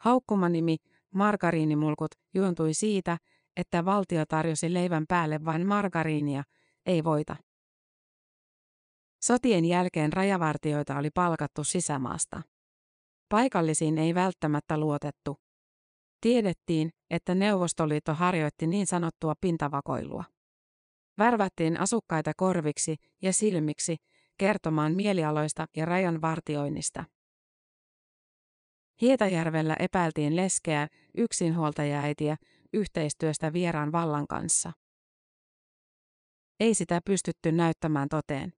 Haukkumanimi, 0.00 0.76
margariinimulkut, 1.14 2.10
juontui 2.34 2.74
siitä, 2.74 3.18
että 3.56 3.84
valtio 3.84 4.26
tarjosi 4.26 4.74
leivän 4.74 5.04
päälle 5.08 5.44
vain 5.44 5.66
margariinia, 5.66 6.42
ei 6.86 7.04
voita. 7.04 7.36
Sotien 9.22 9.64
jälkeen 9.64 10.12
rajavartioita 10.12 10.98
oli 10.98 11.10
palkattu 11.10 11.64
sisämaasta. 11.64 12.42
Paikallisiin 13.28 13.98
ei 13.98 14.14
välttämättä 14.14 14.78
luotettu. 14.78 15.36
Tiedettiin, 16.20 16.90
että 17.10 17.34
Neuvostoliitto 17.34 18.14
harjoitti 18.14 18.66
niin 18.66 18.86
sanottua 18.86 19.34
pintavakoilua. 19.40 20.24
Värvättiin 21.18 21.80
asukkaita 21.80 22.32
korviksi 22.36 22.96
ja 23.22 23.32
silmiksi 23.32 23.96
kertomaan 24.40 24.92
mielialoista 24.94 25.66
ja 25.76 25.84
rajan 25.84 26.20
vartioinnista. 26.20 27.04
Hietajärvellä 29.00 29.76
epäiltiin 29.78 30.36
leskeä, 30.36 30.88
yksinhuoltajaäitiä, 31.16 32.36
yhteistyöstä 32.72 33.52
vieraan 33.52 33.92
vallan 33.92 34.26
kanssa. 34.26 34.72
Ei 36.60 36.74
sitä 36.74 37.00
pystytty 37.04 37.52
näyttämään 37.52 38.08
toteen. 38.08 38.52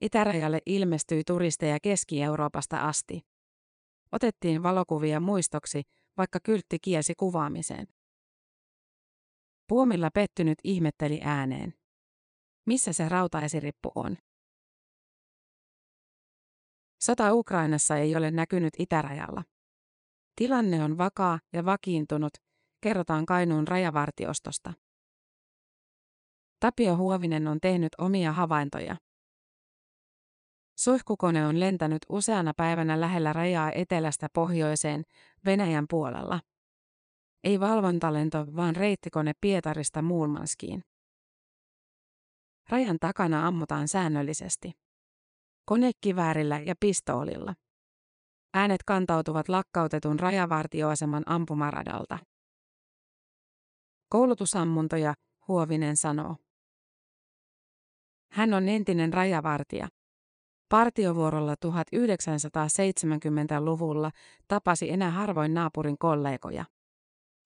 Itärajalle 0.00 0.58
ilmestyi 0.66 1.22
turisteja 1.26 1.78
Keski-Euroopasta 1.82 2.88
asti. 2.88 3.20
Otettiin 4.12 4.62
valokuvia 4.62 5.20
muistoksi, 5.20 5.82
vaikka 6.16 6.38
kyltti 6.40 6.78
kiesi 6.82 7.14
kuvaamiseen. 7.14 7.86
Puomilla 9.68 10.10
pettynyt 10.14 10.58
ihmetteli 10.64 11.20
ääneen. 11.22 11.74
Missä 12.68 12.92
se 12.92 13.08
rautaesirippu 13.08 13.92
on? 13.94 14.16
Sota 17.00 17.34
Ukrainassa 17.34 17.96
ei 17.96 18.16
ole 18.16 18.30
näkynyt 18.30 18.74
itärajalla. 18.78 19.44
Tilanne 20.36 20.84
on 20.84 20.98
vakaa 20.98 21.38
ja 21.52 21.64
vakiintunut, 21.64 22.32
kerrotaan 22.80 23.26
Kainuun 23.26 23.68
rajavartiostosta. 23.68 24.72
Tapio 26.60 26.96
Huovinen 26.96 27.48
on 27.48 27.60
tehnyt 27.60 27.92
omia 27.98 28.32
havaintoja. 28.32 28.96
Suihkukone 30.78 31.46
on 31.46 31.60
lentänyt 31.60 32.02
useana 32.08 32.52
päivänä 32.56 33.00
lähellä 33.00 33.32
rajaa 33.32 33.72
etelästä 33.72 34.28
pohjoiseen 34.34 35.04
Venäjän 35.44 35.86
puolella. 35.90 36.40
Ei 37.44 37.60
valvontalento, 37.60 38.46
vaan 38.56 38.76
reittikone 38.76 39.32
Pietarista 39.40 40.02
Muurmanskiin. 40.02 40.84
Rajan 42.70 42.96
takana 43.00 43.46
ammutaan 43.46 43.88
säännöllisesti. 43.88 44.72
Konekiväärillä 45.64 46.58
ja 46.58 46.74
pistoolilla. 46.80 47.54
Äänet 48.54 48.82
kantautuvat 48.86 49.48
lakkautetun 49.48 50.20
rajavartioaseman 50.20 51.22
ampumaradalta. 51.26 52.18
Koulutusammuntoja, 54.08 55.14
Huovinen 55.48 55.96
sanoo. 55.96 56.36
Hän 58.32 58.54
on 58.54 58.68
entinen 58.68 59.12
rajavartija. 59.12 59.88
Partiovuorolla 60.68 61.54
1970-luvulla 61.66 64.10
tapasi 64.48 64.90
enää 64.90 65.10
harvoin 65.10 65.54
naapurin 65.54 65.98
kollegoja. 65.98 66.64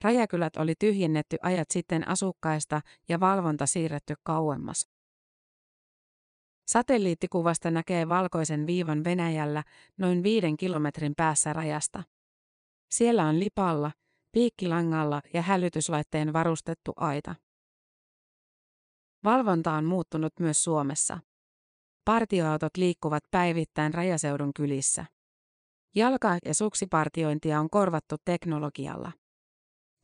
Rajakylät 0.05 0.57
oli 0.57 0.75
tyhjennetty 0.79 1.37
ajat 1.43 1.71
sitten 1.71 2.09
asukkaista 2.09 2.81
ja 3.09 3.21
valvonta 3.21 3.67
siirretty 3.67 4.15
kauemmas. 4.23 4.92
Satelliittikuvasta 6.67 7.71
näkee 7.71 8.09
valkoisen 8.09 8.67
viivan 8.67 9.05
Venäjällä 9.05 9.65
noin 9.99 10.23
viiden 10.23 10.57
kilometrin 10.57 11.13
päässä 11.17 11.53
rajasta. 11.53 12.03
Siellä 12.91 13.25
on 13.25 13.41
lipalla, 13.41 13.91
piikkilangalla 14.33 15.23
ja 15.35 15.43
hälytyslaitteen 15.43 16.33
varustettu 16.33 16.93
aita. 16.97 17.35
Valvonta 19.25 19.73
on 19.73 19.85
muuttunut 19.85 20.33
myös 20.41 20.65
Suomessa. 20.65 21.19
Partioautot 22.05 22.77
liikkuvat 22.77 23.23
päivittäin 23.31 23.95
rajaseudun 23.95 24.55
kylissä. 24.55 25.05
Jalka- 25.95 26.39
ja 26.45 26.55
suksipartiointia 26.55 27.61
on 27.61 27.71
korvattu 27.71 28.17
teknologialla. 28.25 29.13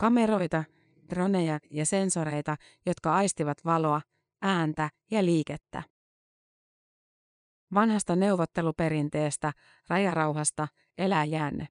Kameroita, 0.00 0.64
droneja 1.10 1.58
ja 1.70 1.86
sensoreita, 1.86 2.56
jotka 2.86 3.14
aistivat 3.14 3.58
valoa, 3.64 4.00
ääntä 4.42 4.90
ja 5.10 5.24
liikettä. 5.24 5.82
Vanhasta 7.74 8.16
neuvotteluperinteestä, 8.16 9.52
rajarauhasta, 9.88 10.68
elää 10.98 11.24
jäänne. 11.24 11.66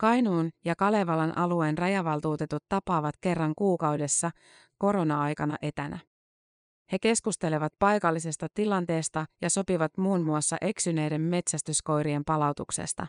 Kainuun 0.00 0.50
ja 0.64 0.76
Kalevalan 0.76 1.38
alueen 1.38 1.78
rajavaltuutetut 1.78 2.64
tapaavat 2.68 3.14
kerran 3.20 3.54
kuukaudessa 3.58 4.30
korona-aikana 4.78 5.56
etänä. 5.62 5.98
He 6.92 6.98
keskustelevat 6.98 7.72
paikallisesta 7.78 8.46
tilanteesta 8.54 9.26
ja 9.42 9.50
sopivat 9.50 9.96
muun 9.98 10.22
muassa 10.22 10.56
eksyneiden 10.60 11.20
metsästyskoirien 11.20 12.24
palautuksesta. 12.24 13.06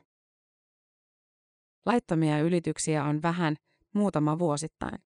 Laittomia 1.86 2.39
ylityksiä 2.39 3.04
on 3.04 3.22
vähän, 3.22 3.56
muutama 3.93 4.39
vuosittain. 4.39 5.07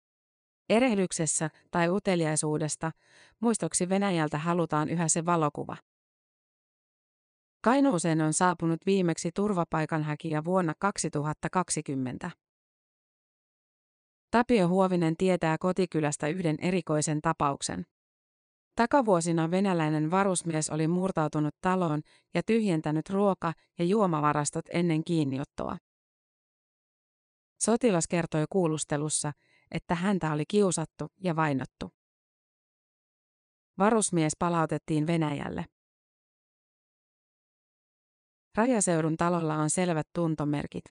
Erehdyksessä 0.69 1.49
tai 1.71 1.89
uteliaisuudesta 1.89 2.91
muistoksi 3.39 3.89
Venäjältä 3.89 4.37
halutaan 4.37 4.89
yhä 4.89 5.07
se 5.07 5.25
valokuva. 5.25 5.77
Kainuuseen 7.61 8.21
on 8.21 8.33
saapunut 8.33 8.85
viimeksi 8.85 9.31
turvapaikanhakija 9.35 10.45
vuonna 10.45 10.73
2020. 10.79 12.31
Tapio 14.31 14.67
Huovinen 14.67 15.17
tietää 15.17 15.57
kotikylästä 15.57 16.27
yhden 16.27 16.57
erikoisen 16.61 17.21
tapauksen. 17.21 17.85
Takavuosina 18.75 19.51
venäläinen 19.51 20.11
varusmies 20.11 20.69
oli 20.69 20.87
murtautunut 20.87 21.55
taloon 21.61 22.01
ja 22.33 22.43
tyhjentänyt 22.43 23.09
ruoka- 23.09 23.53
ja 23.79 23.85
juomavarastot 23.85 24.65
ennen 24.73 25.03
kiinniottoa. 25.03 25.77
Sotilas 27.63 28.07
kertoi 28.07 28.45
kuulustelussa, 28.49 29.31
että 29.73 29.95
häntä 29.95 30.33
oli 30.33 30.43
kiusattu 30.47 31.07
ja 31.19 31.35
vainottu. 31.35 31.89
Varusmies 33.77 34.33
palautettiin 34.39 35.07
Venäjälle. 35.07 35.65
Rajaseudun 38.57 39.17
talolla 39.17 39.55
on 39.55 39.69
selvät 39.69 40.07
tuntomerkit. 40.15 40.83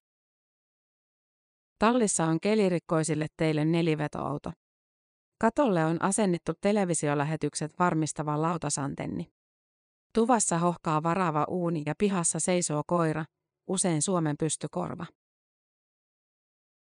Tallissa 1.79 2.25
on 2.25 2.41
kelirikkoisille 2.41 3.27
teille 3.37 3.65
nelivetoauto. 3.65 4.53
Katolle 5.41 5.85
on 5.85 6.03
asennettu 6.03 6.53
televisiolähetykset 6.61 7.79
varmistava 7.79 8.43
lautasantenni. 8.43 9.33
Tuvassa 10.15 10.59
hohkaa 10.59 11.03
varava 11.03 11.45
uuni 11.49 11.83
ja 11.87 11.95
pihassa 11.99 12.41
seisoo 12.41 12.83
koira, 12.87 13.25
usein 13.67 14.03
Suomen 14.03 14.37
pystykorva. 14.39 15.07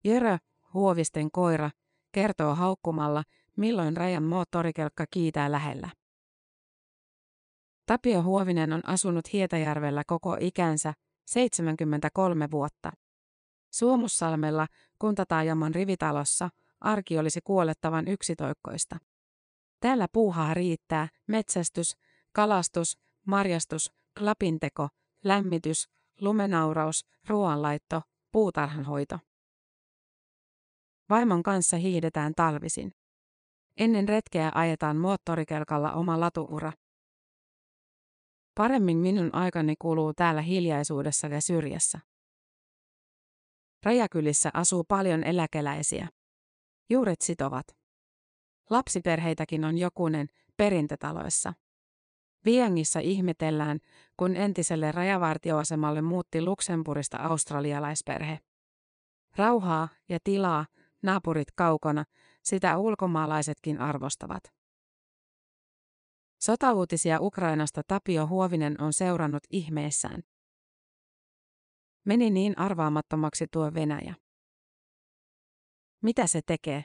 Jörö, 0.04 0.38
huovisten 0.74 1.30
koira, 1.30 1.70
kertoo 2.12 2.54
haukkumalla, 2.54 3.22
milloin 3.56 3.96
rajan 3.96 4.22
moottorikelkka 4.22 5.04
kiitää 5.10 5.52
lähellä. 5.52 5.88
Tapio 7.86 8.22
Huovinen 8.22 8.72
on 8.72 8.80
asunut 8.86 9.32
Hietajärvellä 9.32 10.02
koko 10.06 10.36
ikänsä, 10.40 10.94
73 11.26 12.50
vuotta. 12.50 12.92
Suomussalmella, 13.72 14.66
kuntataajaman 14.98 15.74
rivitalossa, 15.74 16.48
arki 16.80 17.18
olisi 17.18 17.40
kuolettavan 17.44 18.08
yksitoikkoista. 18.08 18.96
Täällä 19.80 20.06
puuhaa 20.12 20.54
riittää 20.54 21.08
metsästys, 21.26 21.96
kalastus, 22.32 22.98
marjastus, 23.26 23.92
klapinteko, 24.18 24.88
lämmitys, 25.24 25.88
lumenauraus, 26.20 27.06
ruoanlaitto, 27.28 28.02
puutarhanhoito. 28.32 29.18
Vaimon 31.10 31.42
kanssa 31.42 31.76
hiidetään 31.76 32.32
talvisin. 32.36 32.92
Ennen 33.76 34.08
retkeä 34.08 34.52
ajetaan 34.54 34.96
moottorikelkalla 34.96 35.92
oma 35.92 36.20
latuura. 36.20 36.72
Paremmin 38.54 38.96
minun 38.96 39.34
aikani 39.34 39.74
kuluu 39.78 40.14
täällä 40.14 40.42
hiljaisuudessa 40.42 41.26
ja 41.26 41.40
syrjässä. 41.40 42.00
Rajakylissä 43.82 44.50
asuu 44.54 44.84
paljon 44.84 45.24
eläkeläisiä. 45.24 46.08
Juuret 46.90 47.20
sitovat. 47.20 47.66
Lapsiperheitäkin 48.70 49.64
on 49.64 49.78
jokunen 49.78 50.26
perintötaloissa. 50.56 51.52
Viangissa 52.44 53.00
ihmetellään, 53.00 53.78
kun 54.16 54.36
entiselle 54.36 54.92
rajavartioasemalle 54.92 56.02
muutti 56.02 56.42
Luxemburgista 56.42 57.16
australialaisperhe. 57.16 58.38
Rauhaa 59.36 59.88
ja 60.08 60.18
tilaa, 60.24 60.66
naapurit 61.02 61.50
kaukana, 61.50 62.04
sitä 62.42 62.78
ulkomaalaisetkin 62.78 63.80
arvostavat. 63.80 64.42
Sotauutisia 66.40 67.20
Ukrainasta 67.20 67.82
Tapio 67.86 68.26
Huovinen 68.26 68.82
on 68.82 68.92
seurannut 68.92 69.42
ihmeessään. 69.50 70.22
Meni 72.04 72.30
niin 72.30 72.58
arvaamattomaksi 72.58 73.46
tuo 73.52 73.74
Venäjä. 73.74 74.14
Mitä 76.02 76.26
se 76.26 76.40
tekee? 76.46 76.84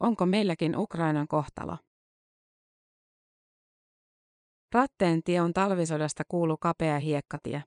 Onko 0.00 0.26
meilläkin 0.26 0.78
Ukrainan 0.78 1.28
kohtalo? 1.28 1.78
Ratteen 4.72 5.22
tie 5.22 5.40
on 5.40 5.52
talvisodasta 5.52 6.22
kuulu 6.28 6.56
kapea 6.56 6.98
hiekkatie. 6.98 7.62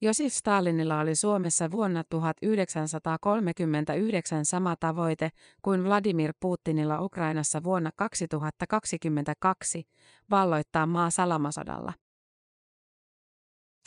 Josif 0.00 0.32
Stalinilla 0.32 1.00
oli 1.00 1.14
Suomessa 1.14 1.70
vuonna 1.70 2.04
1939 2.10 4.44
sama 4.44 4.76
tavoite 4.76 5.30
kuin 5.62 5.84
Vladimir 5.84 6.32
Putinilla 6.40 7.00
Ukrainassa 7.00 7.62
vuonna 7.62 7.90
2022 7.96 9.88
valloittaa 10.30 10.86
maa 10.86 11.10
salamasodalla. 11.10 11.92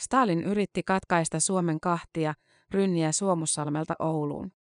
Stalin 0.02 0.44
yritti 0.44 0.82
katkaista 0.82 1.40
Suomen 1.40 1.80
kahtia, 1.80 2.34
rynniä 2.70 3.12
Suomussalmelta 3.12 3.94
Ouluun. 3.98 4.52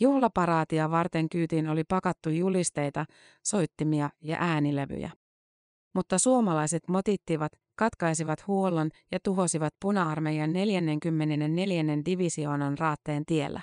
Juhlaparaatia 0.00 0.90
varten 0.90 1.28
kyytiin 1.28 1.68
oli 1.68 1.84
pakattu 1.84 2.30
julisteita, 2.30 3.04
soittimia 3.44 4.10
ja 4.20 4.36
äänilevyjä. 4.40 5.10
Mutta 5.94 6.18
suomalaiset 6.18 6.88
motittivat, 6.88 7.52
katkaisivat 7.78 8.46
huollon 8.46 8.90
ja 9.12 9.18
tuhosivat 9.24 9.74
puna-armeijan 9.80 10.52
44. 10.52 11.84
divisioonan 12.04 12.78
raatteen 12.78 13.26
tiellä. 13.26 13.60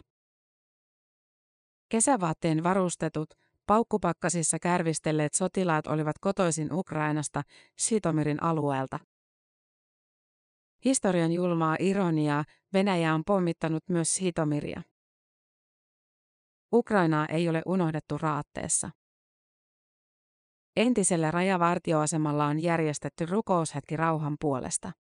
Kesävaatteen 1.89 2.63
varustetut, 2.63 3.30
paukkupakkasissa 3.65 4.58
kärvistelleet 4.60 5.34
sotilaat 5.34 5.88
olivat 5.88 6.15
kotoisin 6.21 6.73
Ukrainasta, 6.73 7.43
Sitomirin 7.78 8.43
alueelta. 8.43 8.99
Historian 10.86 11.32
julmaa 11.32 11.75
ironiaa, 11.80 12.43
Venäjä 12.73 13.13
on 13.13 13.23
pommittanut 13.25 13.84
myös 13.89 14.15
Sitomiria. 14.15 14.82
Ukrainaa 16.73 17.25
ei 17.25 17.49
ole 17.49 17.62
unohdettu 17.65 18.17
raatteessa. 18.17 18.89
Entisellä 20.75 21.31
rajavartioasemalla 21.31 22.45
on 22.45 22.63
järjestetty 22.63 23.25
rukoushetki 23.25 23.97
rauhan 23.97 24.35
puolesta. 24.41 24.91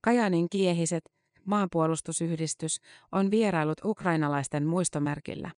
Kajanin 0.00 0.48
kiehiset, 0.50 1.04
maanpuolustusyhdistys, 1.44 2.80
on 3.12 3.30
vierailut 3.30 3.80
ukrainalaisten 3.84 4.66
muistomerkillä. 4.66 5.50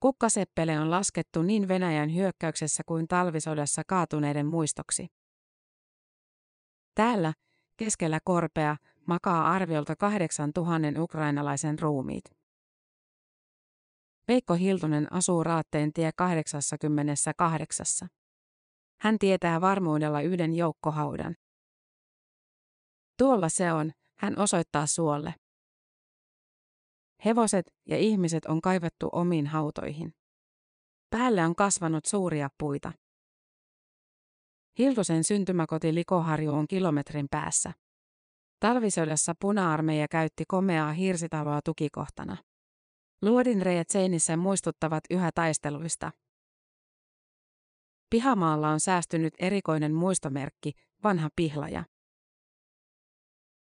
Kukkaseppele 0.00 0.80
on 0.80 0.90
laskettu 0.90 1.42
niin 1.42 1.68
Venäjän 1.68 2.14
hyökkäyksessä 2.14 2.82
kuin 2.86 3.08
talvisodassa 3.08 3.82
kaatuneiden 3.86 4.46
muistoksi. 4.46 5.06
Täällä, 6.94 7.32
keskellä 7.76 8.18
korpea, 8.24 8.76
makaa 9.06 9.50
arviolta 9.50 9.96
8000 9.96 11.02
ukrainalaisen 11.02 11.78
ruumiit. 11.78 12.24
Veikko 14.28 14.54
Hiltunen 14.54 15.12
asuu 15.12 15.44
Raatteen 15.44 15.92
tie 15.92 16.10
88. 16.16 18.08
Hän 19.00 19.18
tietää 19.18 19.60
varmuudella 19.60 20.20
yhden 20.20 20.54
joukkohaudan. 20.54 21.36
Tuolla 23.18 23.48
se 23.48 23.72
on, 23.72 23.92
hän 24.18 24.38
osoittaa 24.38 24.86
suolle. 24.86 25.34
Hevoset 27.24 27.74
ja 27.88 27.96
ihmiset 27.96 28.44
on 28.44 28.60
kaivettu 28.60 29.08
omiin 29.12 29.46
hautoihin. 29.46 30.14
Päälle 31.10 31.44
on 31.44 31.56
kasvanut 31.56 32.04
suuria 32.04 32.48
puita. 32.58 32.92
Hiltusen 34.78 35.24
syntymäkoti 35.24 35.94
Likoharju 35.94 36.52
on 36.52 36.68
kilometrin 36.68 37.26
päässä. 37.30 37.72
Talvisodassa 38.60 39.34
puna-armeija 39.40 40.08
käytti 40.08 40.44
komeaa 40.48 40.92
hirsitaloa 40.92 41.60
tukikohtana. 41.64 42.36
Luodinreijät 43.22 43.90
seinissä 43.90 44.36
muistuttavat 44.36 45.04
yhä 45.10 45.30
taisteluista. 45.34 46.10
Pihamaalla 48.10 48.68
on 48.68 48.80
säästynyt 48.80 49.34
erikoinen 49.38 49.94
muistomerkki, 49.94 50.72
vanha 51.04 51.28
pihlaja. 51.36 51.84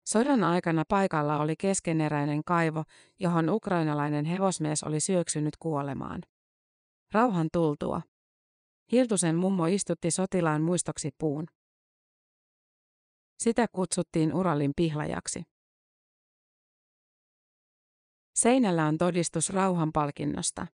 Sodan 0.05 0.45
aikana 0.45 0.85
paikalla 0.89 1.39
oli 1.39 1.57
keskeneräinen 1.57 2.45
kaivo, 2.45 2.85
johon 3.19 3.51
ukrainalainen 3.51 4.25
hevosmies 4.25 4.83
oli 4.83 5.01
syöksynyt 5.01 5.57
kuolemaan. 5.57 6.23
Rauhan 7.13 7.49
tultua. 7.53 8.03
Hiltusen 8.93 9.37
mummo 9.37 9.67
istutti 9.67 10.11
sotilaan 10.11 10.63
muistoksi 10.63 11.11
puun. 11.19 11.47
Sitä 13.39 13.67
kutsuttiin 13.73 14.35
Uralin 14.35 14.73
pihlajaksi. 14.77 15.43
Seinällä 18.35 18.87
on 18.87 18.99
todistus 18.99 19.51
rauhanpalkinnosta. 19.51 20.67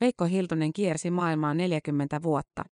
Veikko 0.00 0.24
Hiltunen 0.24 0.72
kiersi 0.72 1.10
maailmaa 1.10 1.54
40 1.54 2.22
vuotta. 2.22 2.64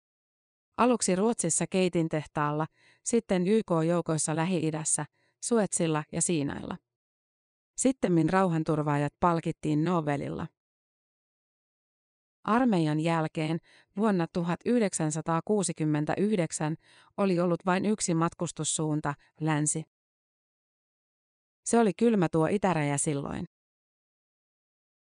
Aluksi 0.77 1.17
Ruotsissa 1.17 1.65
Keitin 1.71 2.09
tehtaalla, 2.09 2.67
sitten 3.05 3.47
YK-joukoissa 3.47 4.37
Lähi-idässä, 4.37 5.05
Suetsilla 5.45 6.05
ja 6.13 6.23
Siinailla. 6.23 6.77
Sittemmin 7.77 8.31
rauhanturvaajat 8.31 9.13
palkittiin 9.21 9.85
Nobelilla. 9.85 10.47
Armeijan 12.45 13.01
jälkeen 13.01 13.59
vuonna 13.97 14.27
1969 14.33 16.77
oli 17.17 17.41
ollut 17.41 17.67
vain 17.67 17.87
yksi 17.87 18.15
matkustussuunta, 18.15 19.15
länsi. 19.41 19.85
Se 21.65 21.79
oli 21.79 21.93
kylmä 21.99 22.29
tuo 22.29 22.47
itäräjä 22.47 22.99
silloin. 22.99 23.47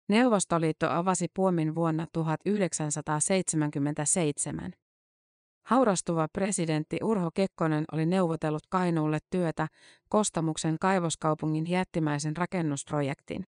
Neuvostoliitto 0.09 0.91
avasi 0.91 1.27
puomin 1.35 1.75
vuonna 1.75 2.07
1977. 2.13 4.73
Haurastuva 5.67 6.29
presidentti 6.33 6.99
Urho 7.03 7.31
Kekkonen 7.35 7.85
oli 7.93 8.07
neuvotellut 8.07 8.67
Kainuulle 8.69 9.19
työtä 9.31 9.69
Kostamuksen 10.09 10.77
kaivoskaupungin 10.81 11.71
jättimäisen 11.71 12.37
rakennusprojektin. 12.37 13.45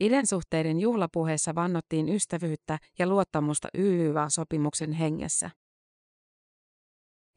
Idensuhteiden 0.00 0.80
juhlapuheessa 0.80 1.54
vannottiin 1.54 2.08
ystävyyttä 2.08 2.78
ja 2.98 3.06
luottamusta 3.06 3.68
YYA-sopimuksen 3.78 4.92
hengessä. 4.92 5.50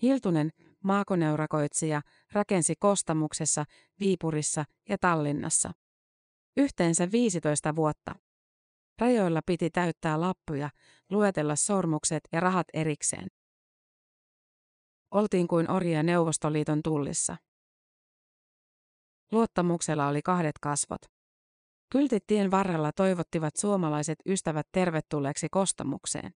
Hiltunen, 0.01 0.49
maakoneurakoitsija, 0.83 2.01
rakensi 2.31 2.73
Kostamuksessa, 2.79 3.65
Viipurissa 3.99 4.65
ja 4.89 4.97
Tallinnassa. 4.97 5.71
Yhteensä 6.57 7.11
15 7.11 7.75
vuotta. 7.75 8.15
Rajoilla 9.01 9.41
piti 9.45 9.69
täyttää 9.69 10.21
lappuja, 10.21 10.69
luetella 11.11 11.55
sormukset 11.55 12.23
ja 12.31 12.39
rahat 12.39 12.67
erikseen. 12.73 13.27
Oltiin 15.11 15.47
kuin 15.47 15.71
orjia 15.71 16.03
Neuvostoliiton 16.03 16.83
tullissa. 16.83 17.37
Luottamuksella 19.31 20.07
oli 20.07 20.21
kahdet 20.21 20.59
kasvot. 20.61 21.01
Kyltit 21.91 22.23
tien 22.27 22.51
varrella 22.51 22.91
toivottivat 22.91 23.55
suomalaiset 23.55 24.19
ystävät 24.25 24.67
tervetulleeksi 24.71 25.47
kostamukseen. 25.51 26.31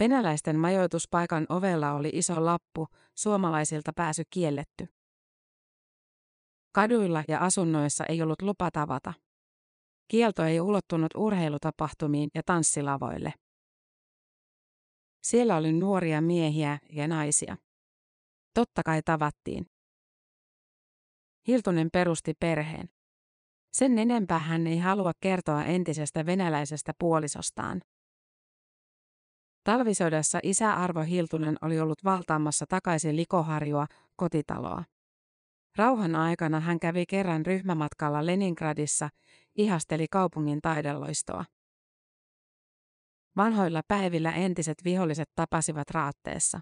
Venäläisten 0.00 0.58
majoituspaikan 0.58 1.46
ovella 1.48 1.92
oli 1.92 2.10
iso 2.12 2.44
lappu, 2.44 2.86
suomalaisilta 3.14 3.92
pääsy 3.96 4.22
kielletty. 4.30 4.88
Kaduilla 6.72 7.24
ja 7.28 7.38
asunnoissa 7.38 8.04
ei 8.06 8.22
ollut 8.22 8.42
lupa 8.42 8.70
tavata. 8.70 9.12
Kielto 10.12 10.44
ei 10.44 10.60
ulottunut 10.60 11.10
urheilutapahtumiin 11.16 12.30
ja 12.34 12.42
tanssilavoille. 12.46 13.32
Siellä 15.22 15.56
oli 15.56 15.72
nuoria 15.72 16.20
miehiä 16.20 16.78
ja 16.90 17.08
naisia. 17.08 17.56
Totta 18.54 18.82
kai 18.82 19.02
tavattiin. 19.02 19.66
Hiltunen 21.48 21.88
perusti 21.92 22.34
perheen. 22.40 22.88
Sen 23.72 23.98
enempää 23.98 24.38
hän 24.38 24.66
ei 24.66 24.78
halua 24.78 25.12
kertoa 25.20 25.64
entisestä 25.64 26.26
venäläisestä 26.26 26.92
puolisostaan. 26.98 27.80
Talvisodassa 29.64 30.38
isä 30.42 30.74
Arvo 30.74 31.00
Hiltunen 31.00 31.56
oli 31.62 31.80
ollut 31.80 32.04
valtaamassa 32.04 32.66
takaisin 32.68 33.16
Likoharjua, 33.16 33.86
kotitaloa. 34.16 34.84
Rauhan 35.76 36.16
aikana 36.16 36.60
hän 36.60 36.80
kävi 36.80 37.06
kerran 37.06 37.46
ryhmämatkalla 37.46 38.26
Leningradissa, 38.26 39.08
ihasteli 39.56 40.06
kaupungin 40.10 40.62
taideloistoa. 40.62 41.44
Vanhoilla 43.36 43.82
päivillä 43.88 44.32
entiset 44.32 44.84
viholliset 44.84 45.30
tapasivat 45.34 45.90
raatteessa. 45.90 46.60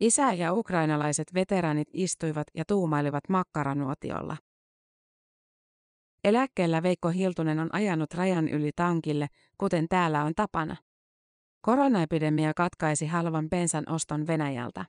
Isä 0.00 0.32
ja 0.32 0.52
ukrainalaiset 0.52 1.34
veteranit 1.34 1.88
istuivat 1.92 2.46
ja 2.54 2.64
tuumailivat 2.68 3.28
makkaranuotiolla. 3.28 4.36
Eläkkeellä 6.24 6.82
Veikko 6.82 7.08
Hiltunen 7.08 7.58
on 7.58 7.68
ajanut 7.72 8.14
rajan 8.14 8.48
yli 8.48 8.70
tankille, 8.76 9.26
kuten 9.58 9.88
täällä 9.88 10.24
on 10.24 10.32
tapana. 10.34 10.76
Koronaepidemia 11.60 12.54
katkaisi 12.54 13.06
halvan 13.06 13.50
bensan 13.50 13.84
oston 13.88 14.26
Venäjältä. 14.26 14.84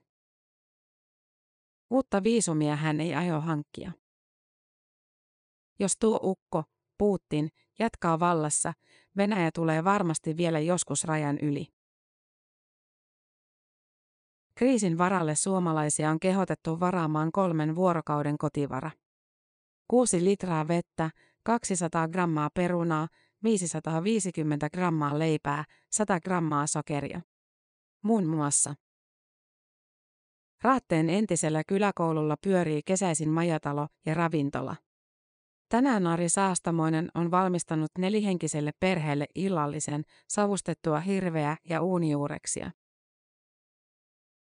Uutta 1.90 2.24
viisumia 2.24 2.76
hän 2.76 3.02
ei 3.02 3.16
aio 3.16 3.42
hankkia. 3.42 3.92
Jos 5.80 5.98
tuo 6.00 6.20
ukko, 6.24 6.64
Putin, 6.98 7.50
jatkaa 7.80 8.20
vallassa, 8.20 8.74
Venäjä 9.18 9.52
tulee 9.54 9.84
varmasti 9.84 10.38
vielä 10.38 10.60
joskus 10.60 11.04
rajan 11.04 11.38
yli. 11.42 11.68
Kriisin 14.56 14.98
varalle 14.98 15.36
suomalaisia 15.36 16.10
on 16.10 16.20
kehotettu 16.20 16.80
varaamaan 16.80 17.32
kolmen 17.32 17.76
vuorokauden 17.76 18.38
kotivara. 18.38 18.92
6 19.88 20.24
litraa 20.24 20.68
vettä, 20.68 21.10
200 21.44 22.08
grammaa 22.08 22.50
perunaa, 22.54 23.08
550 23.44 24.70
grammaa 24.70 25.20
leipää, 25.20 25.66
100 25.92 26.20
grammaa 26.20 26.68
sokeria. 26.68 27.22
Muun 28.04 28.26
muassa. 28.26 28.76
Raatteen 30.62 31.10
entisellä 31.10 31.64
kyläkoululla 31.68 32.36
pyörii 32.44 32.82
kesäisin 32.86 33.30
majatalo 33.30 33.88
ja 34.06 34.14
ravintola. 34.14 34.76
Tänään 35.74 36.08
Ari 36.08 36.30
Saastamoinen 36.30 37.10
on 37.16 37.32
valmistanut 37.32 37.92
nelihenkiselle 37.98 38.72
perheelle 38.80 39.26
illallisen, 39.36 40.04
savustettua 40.28 41.00
hirveä 41.00 41.58
ja 41.70 41.82
uunijuureksia. 41.82 42.72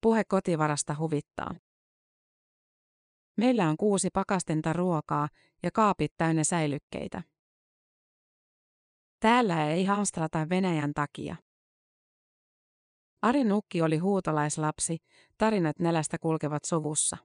Puhe 0.01 0.23
kotivarasta 0.23 0.95
huvittaa. 0.99 1.55
Meillä 3.37 3.69
on 3.69 3.77
kuusi 3.77 4.09
pakastenta 4.13 4.73
ruokaa 4.73 5.29
ja 5.63 5.71
kaapit 5.73 6.13
täynnä 6.17 6.43
säilykkeitä. 6.43 7.21
Täällä 9.19 9.69
ei 9.69 9.85
hamstrata 9.85 10.49
Venäjän 10.49 10.93
takia. 10.93 11.35
Ari 13.21 13.43
Nukki 13.43 13.81
oli 13.81 13.97
huutolaislapsi, 13.97 14.97
tarinat 15.37 15.79
nälästä 15.79 16.17
kulkevat 16.17 16.65
sovussa. 16.65 17.17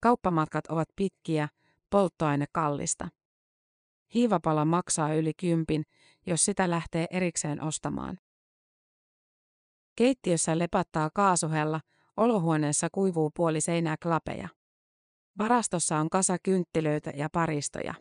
Kauppamatkat 0.00 0.66
ovat 0.66 0.88
pitkiä, 0.96 1.48
polttoaine 1.92 2.44
kallista. 2.52 3.08
Hiivapala 4.14 4.64
maksaa 4.64 5.14
yli 5.14 5.32
kympin, 5.34 5.82
jos 6.26 6.44
sitä 6.44 6.70
lähtee 6.70 7.06
erikseen 7.10 7.62
ostamaan. 7.62 8.18
Keittiössä 9.96 10.58
lepattaa 10.58 11.10
kaasuhella, 11.14 11.80
olohuoneessa 12.16 12.88
kuivuu 12.92 13.30
puoli 13.36 13.60
seinää 13.60 13.96
klapeja. 14.02 14.48
Varastossa 15.38 15.98
on 15.98 16.10
kasa 16.10 16.36
kynttilöitä 16.42 17.10
ja 17.10 17.28
paristoja. 17.32 17.94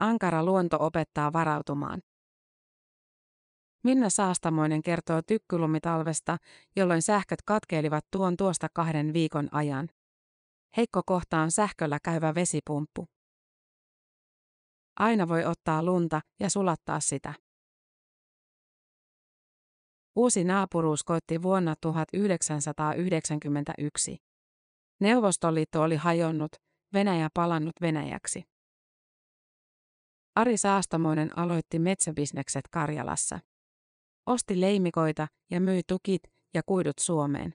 Ankara 0.00 0.44
luonto 0.44 0.76
opettaa 0.80 1.32
varautumaan. 1.32 2.02
Minna 3.84 4.10
Saastamoinen 4.10 4.82
kertoo 4.82 5.22
tykkylumitalvesta, 5.22 6.36
jolloin 6.76 7.02
sähköt 7.02 7.42
katkeilivat 7.42 8.04
tuon 8.10 8.36
tuosta 8.36 8.68
kahden 8.74 9.12
viikon 9.12 9.48
ajan. 9.52 9.88
Heikko 10.76 11.02
kohta 11.06 11.38
on 11.38 11.50
sähköllä 11.50 11.98
käyvä 12.04 12.34
vesipumppu. 12.34 13.06
Aina 14.96 15.28
voi 15.28 15.44
ottaa 15.44 15.82
lunta 15.82 16.20
ja 16.40 16.50
sulattaa 16.50 17.00
sitä. 17.00 17.34
Uusi 20.16 20.44
naapuruus 20.44 21.04
koitti 21.04 21.42
vuonna 21.42 21.74
1991. 21.80 24.16
Neuvostoliitto 25.00 25.82
oli 25.82 25.96
hajonnut, 25.96 26.52
Venäjä 26.92 27.28
palannut 27.34 27.74
Venäjäksi. 27.80 28.44
Ari 30.34 30.56
Saastamoinen 30.56 31.38
aloitti 31.38 31.78
metsäbisnekset 31.78 32.64
Karjalassa. 32.70 33.40
Osti 34.26 34.60
leimikoita 34.60 35.28
ja 35.50 35.60
myi 35.60 35.82
tukit 35.88 36.22
ja 36.54 36.62
kuidut 36.66 36.98
Suomeen. 37.00 37.54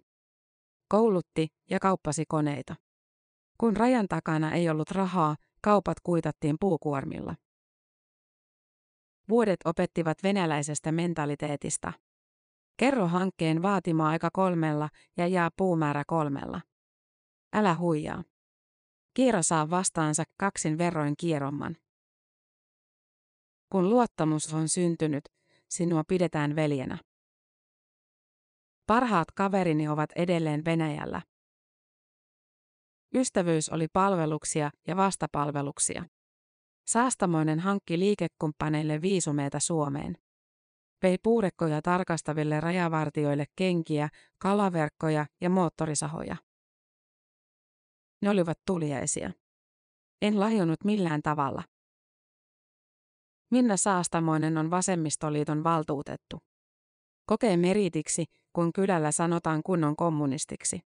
Koulutti 0.88 1.47
ja 1.69 1.80
kauppasi 1.80 2.23
koneita. 2.28 2.76
Kun 3.57 3.77
rajan 3.77 4.07
takana 4.07 4.51
ei 4.51 4.69
ollut 4.69 4.91
rahaa, 4.91 5.35
kaupat 5.61 5.97
kuitattiin 6.03 6.55
puukuormilla. 6.59 7.35
Vuodet 9.29 9.59
opettivat 9.65 10.17
venäläisestä 10.23 10.91
mentaliteetista. 10.91 11.93
Kerro 12.77 13.07
hankkeen 13.07 13.61
vaatima 13.61 14.09
aika 14.09 14.29
kolmella 14.33 14.89
ja 15.17 15.27
jää 15.27 15.49
puumäärä 15.57 16.03
kolmella. 16.07 16.61
Älä 17.53 17.75
huijaa. 17.75 18.23
Kiiro 19.13 19.43
saa 19.43 19.69
vastaansa 19.69 20.23
kaksin 20.37 20.77
verroin 20.77 21.13
kieromman. 21.17 21.77
Kun 23.69 23.89
luottamus 23.89 24.53
on 24.53 24.69
syntynyt, 24.69 25.23
sinua 25.69 26.03
pidetään 26.07 26.55
veljenä. 26.55 26.97
Parhaat 28.87 29.31
kaverini 29.31 29.87
ovat 29.87 30.09
edelleen 30.15 30.65
Venäjällä. 30.65 31.21
Ystävyys 33.15 33.69
oli 33.69 33.88
palveluksia 33.93 34.71
ja 34.88 34.95
vastapalveluksia. 34.95 36.06
Saastamoinen 36.88 37.60
hankki 37.60 37.99
liikekumppaneille 37.99 39.02
viisumeita 39.02 39.60
Suomeen. 39.60 40.17
Vei 41.04 41.17
puurekkoja 41.23 41.82
tarkastaville 41.82 42.60
rajavartioille 42.60 43.45
kenkiä, 43.56 44.10
kalaverkkoja 44.38 45.26
ja 45.41 45.49
moottorisahoja. 45.49 46.36
Ne 48.21 48.30
olivat 48.30 48.60
tuliaisia. 48.67 49.32
En 50.21 50.39
lahjonnut 50.39 50.84
millään 50.84 51.21
tavalla. 51.21 51.63
Minna 53.52 53.78
Saastamoinen 53.78 54.58
on 54.58 54.71
vasemmistoliiton 54.71 55.63
valtuutettu. 55.63 56.38
Kokee 57.26 57.58
meritiksi, 57.58 58.26
kun 58.54 58.73
kylällä 58.73 59.12
sanotaan 59.12 59.62
kunnon 59.63 59.95
kommunistiksi. 59.95 60.92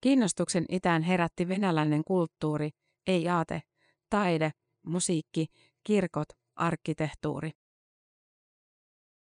Kiinnostuksen 0.00 0.64
itään 0.68 1.02
herätti 1.02 1.48
venäläinen 1.48 2.04
kulttuuri, 2.04 2.70
ei 3.06 3.28
aate, 3.28 3.62
taide, 4.10 4.50
musiikki, 4.86 5.46
kirkot, 5.84 6.28
arkkitehtuuri. 6.56 7.50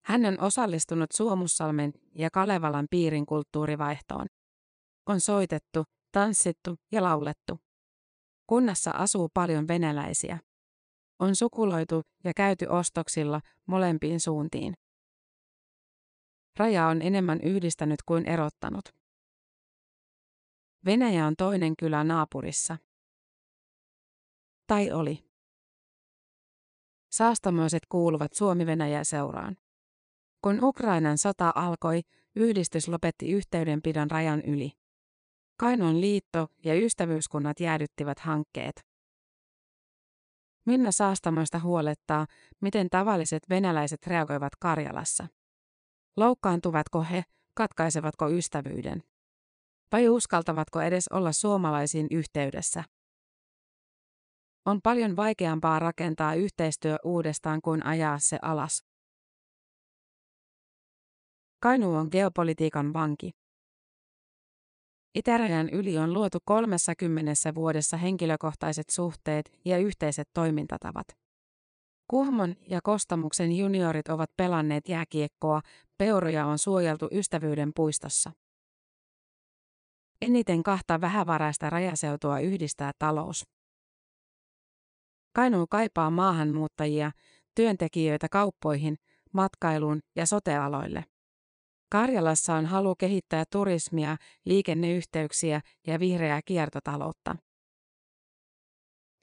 Hän 0.05 0.25
on 0.25 0.41
osallistunut 0.41 1.11
Suomussalmen 1.11 1.93
ja 2.15 2.29
Kalevalan 2.29 2.87
piirin 2.89 3.25
kulttuurivaihtoon. 3.25 4.27
On 5.05 5.19
soitettu, 5.19 5.83
tanssittu 6.11 6.75
ja 6.91 7.03
laulettu. 7.03 7.59
Kunnassa 8.47 8.91
asuu 8.91 9.29
paljon 9.33 9.67
venäläisiä. 9.67 10.39
On 11.19 11.35
sukuloitu 11.35 12.01
ja 12.23 12.31
käyty 12.35 12.65
ostoksilla 12.65 13.41
molempiin 13.65 14.19
suuntiin. 14.19 14.73
Raja 16.57 16.87
on 16.87 17.01
enemmän 17.01 17.41
yhdistänyt 17.41 17.99
kuin 18.05 18.25
erottanut. 18.25 18.89
Venäjä 20.87 21.25
on 21.25 21.35
toinen 21.35 21.75
kylä 21.75 22.03
naapurissa. 22.03 22.77
Tai 24.67 24.91
oli. 24.91 25.29
Saastamoiset 27.11 27.83
kuuluvat 27.89 28.33
Suomi-Venäjä-seuraan. 28.33 29.57
Kun 30.41 30.63
Ukrainan 30.63 31.17
sota 31.17 31.51
alkoi, 31.55 32.01
yhdistys 32.35 32.87
lopetti 32.87 33.31
yhteydenpidon 33.31 34.11
rajan 34.11 34.41
yli. 34.41 34.71
Kainon 35.59 36.01
liitto 36.01 36.47
ja 36.65 36.75
ystävyyskunnat 36.75 37.59
jäädyttivät 37.59 38.19
hankkeet. 38.19 38.85
Minna 40.65 40.91
Saastamoista 40.91 41.59
huolettaa, 41.59 42.27
miten 42.61 42.89
tavalliset 42.89 43.43
venäläiset 43.49 44.07
reagoivat 44.07 44.55
Karjalassa. 44.59 45.27
Loukkaantuvatko 46.17 47.03
he, 47.03 47.23
katkaisevatko 47.53 48.29
ystävyyden? 48.29 49.03
Vai 49.91 50.09
uskaltavatko 50.09 50.81
edes 50.81 51.07
olla 51.07 51.31
suomalaisiin 51.31 52.07
yhteydessä? 52.11 52.83
On 54.65 54.79
paljon 54.83 55.15
vaikeampaa 55.15 55.79
rakentaa 55.79 56.33
yhteistyö 56.35 56.97
uudestaan 57.03 57.61
kuin 57.61 57.85
ajaa 57.85 58.19
se 58.19 58.39
alas. 58.41 58.83
Kainu 61.59 61.95
on 61.95 62.07
geopolitiikan 62.11 62.93
vanki. 62.93 63.31
Itärajan 65.15 65.69
yli 65.69 65.97
on 65.97 66.13
luotu 66.13 66.37
30 66.45 67.55
vuodessa 67.55 67.97
henkilökohtaiset 67.97 68.89
suhteet 68.89 69.51
ja 69.65 69.77
yhteiset 69.77 70.29
toimintatavat. 70.33 71.07
Kuhmon 72.07 72.55
ja 72.69 72.79
Kostamuksen 72.83 73.51
juniorit 73.51 74.07
ovat 74.07 74.29
pelanneet 74.37 74.89
jääkiekkoa, 74.89 75.61
peuroja 75.97 76.45
on 76.45 76.59
suojeltu 76.59 77.09
ystävyyden 77.11 77.71
puistossa. 77.75 78.31
Eniten 80.21 80.63
kahta 80.63 81.01
vähävaraista 81.01 81.69
rajaseutua 81.69 82.39
yhdistää 82.39 82.91
talous. 82.99 83.45
Kainuu 85.35 85.67
kaipaa 85.69 86.09
maahanmuuttajia, 86.11 87.11
työntekijöitä 87.55 88.29
kauppoihin, 88.29 88.95
matkailuun 89.33 89.99
ja 90.15 90.25
sotealoille. 90.25 91.03
Karjalassa 91.91 92.53
on 92.53 92.65
halu 92.65 92.95
kehittää 92.95 93.43
turismia, 93.51 94.17
liikenneyhteyksiä 94.45 95.61
ja 95.87 95.99
vihreää 95.99 96.41
kiertotaloutta. 96.45 97.35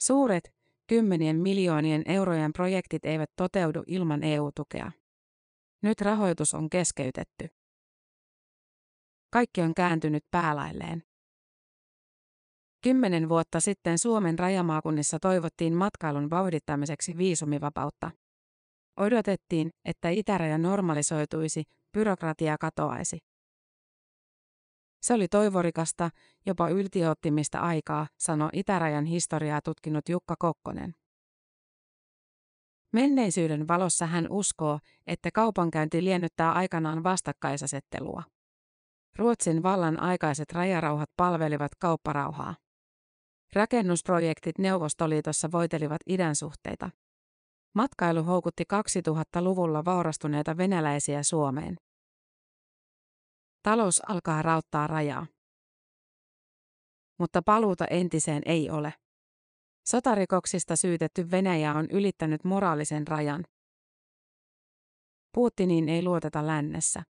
Suuret, 0.00 0.54
kymmenien 0.86 1.36
miljoonien 1.36 2.02
eurojen 2.06 2.52
projektit 2.52 3.04
eivät 3.04 3.30
toteudu 3.36 3.82
ilman 3.86 4.22
EU-tukea. 4.22 4.92
Nyt 5.82 6.00
rahoitus 6.00 6.54
on 6.54 6.70
keskeytetty. 6.70 7.48
Kaikki 9.34 9.60
on 9.60 9.74
kääntynyt 9.74 10.24
päälailleen. 10.30 11.02
Kymmenen 12.82 13.28
vuotta 13.28 13.60
sitten 13.60 13.98
Suomen 13.98 14.38
rajamaakunnissa 14.38 15.18
toivottiin 15.18 15.74
matkailun 15.74 16.30
vauhdittamiseksi 16.30 17.16
viisumivapautta. 17.16 18.10
Odotettiin, 18.96 19.70
että 19.84 20.08
itäraja 20.08 20.58
normalisoituisi, 20.58 21.62
byrokratia 21.92 22.56
katoaisi. 22.60 23.18
Se 25.02 25.14
oli 25.14 25.28
toivorikasta, 25.28 26.10
jopa 26.46 26.68
yltiöoptimista 26.68 27.58
aikaa, 27.58 28.06
sanoi 28.18 28.50
itärajan 28.52 29.04
historiaa 29.04 29.60
tutkinut 29.64 30.08
Jukka 30.08 30.34
Kokkonen. 30.38 30.94
Menneisyyden 32.92 33.68
valossa 33.68 34.06
hän 34.06 34.26
uskoo, 34.30 34.78
että 35.06 35.30
kaupankäynti 35.34 36.04
liennyttää 36.04 36.52
aikanaan 36.52 37.02
vastakkaisasettelua. 37.04 38.22
Ruotsin 39.18 39.62
vallan 39.62 40.00
aikaiset 40.00 40.52
rajarauhat 40.52 41.10
palvelivat 41.16 41.72
kaupparauhaa. 41.80 42.54
Rakennusprojektit 43.52 44.58
Neuvostoliitossa 44.58 45.52
voitelivat 45.52 46.00
idän 46.06 46.36
suhteita. 46.36 46.90
Matkailu 47.74 48.22
houkutti 48.22 48.64
2000-luvulla 48.72 49.84
vaurastuneita 49.84 50.56
venäläisiä 50.56 51.22
Suomeen. 51.22 51.76
Talous 53.62 54.00
alkaa 54.08 54.42
rauttaa 54.42 54.86
rajaa. 54.86 55.26
Mutta 57.18 57.42
paluuta 57.42 57.86
entiseen 57.86 58.42
ei 58.46 58.70
ole. 58.70 58.94
Sotarikoksista 59.88 60.76
syytetty 60.76 61.30
Venäjä 61.30 61.72
on 61.74 61.86
ylittänyt 61.90 62.44
moraalisen 62.44 63.08
rajan. 63.08 63.44
Putiniin 65.34 65.88
ei 65.88 66.02
luoteta 66.02 66.46
lännessä. 66.46 67.02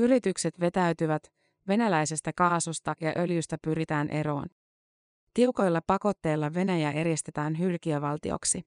Yritykset 0.00 0.60
vetäytyvät, 0.60 1.32
venäläisestä 1.68 2.32
kaasusta 2.36 2.94
ja 3.00 3.12
öljystä 3.16 3.58
pyritään 3.62 4.08
eroon. 4.08 4.46
Tiukoilla 5.34 5.80
pakotteilla 5.86 6.54
Venäjä 6.54 6.90
eristetään 6.90 7.58
hylkiövaltioksi. 7.58 8.62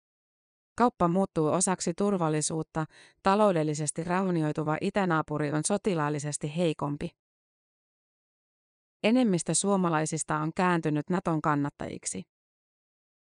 Kauppa 0.77 1.07
muuttuu 1.07 1.47
osaksi 1.47 1.93
turvallisuutta, 1.93 2.85
taloudellisesti 3.23 4.03
raunioituva 4.03 4.77
itänaapuri 4.81 5.51
on 5.51 5.61
sotilaallisesti 5.67 6.57
heikompi. 6.57 7.09
Enemmistö 9.03 9.53
suomalaisista 9.53 10.37
on 10.37 10.51
kääntynyt 10.55 11.09
Naton 11.09 11.41
kannattajiksi. 11.41 12.23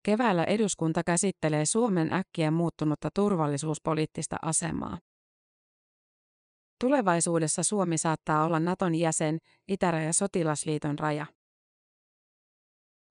Keväällä 0.04 0.44
eduskunta 0.44 1.04
käsittelee 1.04 1.66
Suomen 1.66 2.14
äkkiä 2.14 2.52
muuttunutta 2.52 3.10
turvallisuuspoliittista 3.16 4.36
asemaa. 4.42 4.98
Tulevaisuudessa 6.82 7.64
Suomi 7.64 7.98
saattaa 7.98 8.46
olla 8.46 8.60
Naton 8.60 8.96
jäsen, 8.96 9.38
Itäraja 9.68 10.14
sotilasliiton 10.14 11.00
raja. 11.00 11.26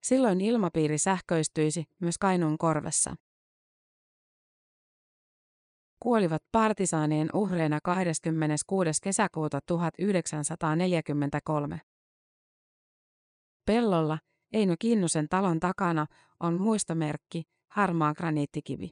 Silloin 0.03 0.41
ilmapiiri 0.41 0.99
sähköistyisi 0.99 1.85
myös 2.01 2.19
Kainuun 2.19 2.59
korvessa. 2.59 3.15
Kuolivat 6.01 6.43
partisaanien 6.53 7.29
uhreina 7.35 7.79
26. 7.85 8.91
kesäkuuta 9.03 9.61
1943. 9.67 11.81
Pellolla, 13.67 14.19
Eino 14.53 14.75
Kinnusen 14.79 15.29
talon 15.29 15.61
takana, 15.61 16.07
on 16.41 16.61
muistomerkki, 16.61 17.43
harmaa 17.69 18.15
graniittikivi. 18.15 18.91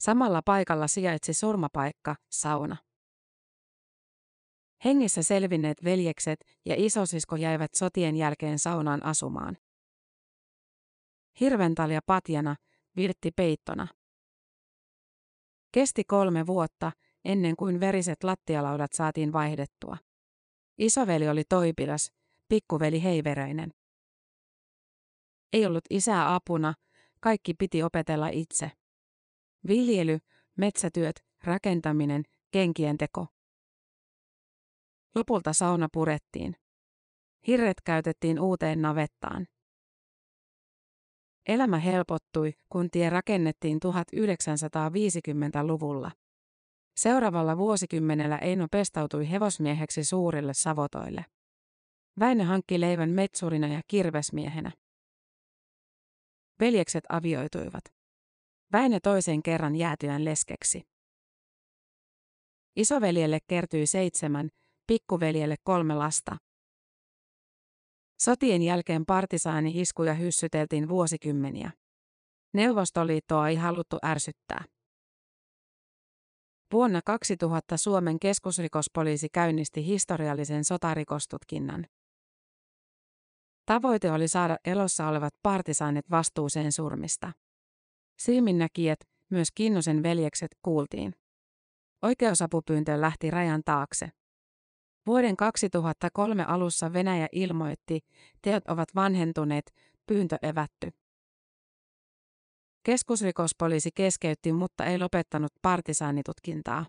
Samalla 0.00 0.42
paikalla 0.44 0.88
sijaitsi 0.88 1.34
surmapaikka, 1.34 2.16
sauna. 2.30 2.76
Hengissä 4.84 5.22
selvinneet 5.22 5.84
veljekset 5.84 6.44
ja 6.64 6.74
isosisko 6.78 7.36
jäivät 7.36 7.74
sotien 7.74 8.16
jälkeen 8.16 8.58
saunaan 8.58 9.04
asumaan. 9.04 9.56
Hirventalja 11.40 12.00
patjana, 12.06 12.56
virtti 12.96 13.30
peittona. 13.36 13.88
Kesti 15.72 16.04
kolme 16.04 16.46
vuotta, 16.46 16.92
ennen 17.24 17.56
kuin 17.56 17.80
veriset 17.80 18.24
lattialaudat 18.24 18.92
saatiin 18.92 19.32
vaihdettua. 19.32 19.96
Isoveli 20.78 21.28
oli 21.28 21.42
toipilas, 21.48 22.12
pikkuveli 22.48 23.02
heiveröinen. 23.02 23.70
Ei 25.52 25.66
ollut 25.66 25.84
isää 25.90 26.34
apuna, 26.34 26.74
kaikki 27.20 27.54
piti 27.54 27.82
opetella 27.82 28.28
itse. 28.28 28.70
Viljely, 29.68 30.18
metsätyöt, 30.56 31.24
rakentaminen, 31.44 32.22
kenkien 32.50 32.98
teko. 32.98 33.26
Lopulta 35.14 35.52
sauna 35.52 35.88
purettiin. 35.92 36.56
Hirret 37.46 37.80
käytettiin 37.84 38.40
uuteen 38.40 38.82
navettaan. 38.82 39.46
Elämä 41.46 41.78
helpottui, 41.78 42.52
kun 42.68 42.90
tie 42.90 43.10
rakennettiin 43.10 43.78
1950-luvulla. 43.86 46.10
Seuraavalla 46.96 47.56
vuosikymmenellä 47.56 48.38
Eino 48.38 48.66
pestautui 48.70 49.30
hevosmieheksi 49.30 50.04
suurille 50.04 50.54
savotoille. 50.54 51.24
Väinö 52.18 52.44
hankki 52.44 52.80
leivän 52.80 53.10
metsurina 53.10 53.66
ja 53.66 53.80
kirvesmiehenä. 53.88 54.72
Veljekset 56.60 57.04
avioituivat. 57.08 57.84
Väinö 58.72 58.98
toisen 59.02 59.42
kerran 59.42 59.76
jäätyään 59.76 60.24
leskeksi. 60.24 60.82
Isoveljelle 62.76 63.38
kertyi 63.46 63.86
seitsemän, 63.86 64.50
pikkuveljelle 64.88 65.56
kolme 65.64 65.94
lasta. 65.94 66.36
Sotien 68.22 68.62
jälkeen 68.62 69.06
partisaani-iskuja 69.06 70.14
hyssyteltiin 70.14 70.88
vuosikymmeniä. 70.88 71.70
Neuvostoliittoa 72.54 73.48
ei 73.48 73.56
haluttu 73.56 73.98
ärsyttää. 74.04 74.64
Vuonna 76.72 77.00
2000 77.04 77.76
Suomen 77.76 78.18
keskusrikospoliisi 78.18 79.28
käynnisti 79.28 79.86
historiallisen 79.86 80.64
sotarikostutkinnan. 80.64 81.86
Tavoite 83.66 84.12
oli 84.12 84.28
saada 84.28 84.56
elossa 84.64 85.08
olevat 85.08 85.34
partisaanit 85.42 86.10
vastuuseen 86.10 86.72
surmista. 86.72 87.32
Silminnäkijät, 88.18 88.98
myös 89.30 89.48
Kinnusen 89.54 90.02
veljekset, 90.02 90.50
kuultiin. 90.62 91.14
Oikeusapupyyntö 92.02 93.00
lähti 93.00 93.30
rajan 93.30 93.62
taakse. 93.64 94.08
Vuoden 95.08 95.36
2003 95.36 96.44
alussa 96.44 96.92
Venäjä 96.92 97.28
ilmoitti, 97.32 98.00
teot 98.42 98.68
ovat 98.68 98.88
vanhentuneet, 98.94 99.74
pyyntö 100.06 100.36
evätty. 100.42 100.90
Keskusrikospoliisi 102.82 103.90
keskeytti, 103.94 104.52
mutta 104.52 104.84
ei 104.84 104.98
lopettanut 104.98 105.52
partisaanitutkintaa. 105.62 106.86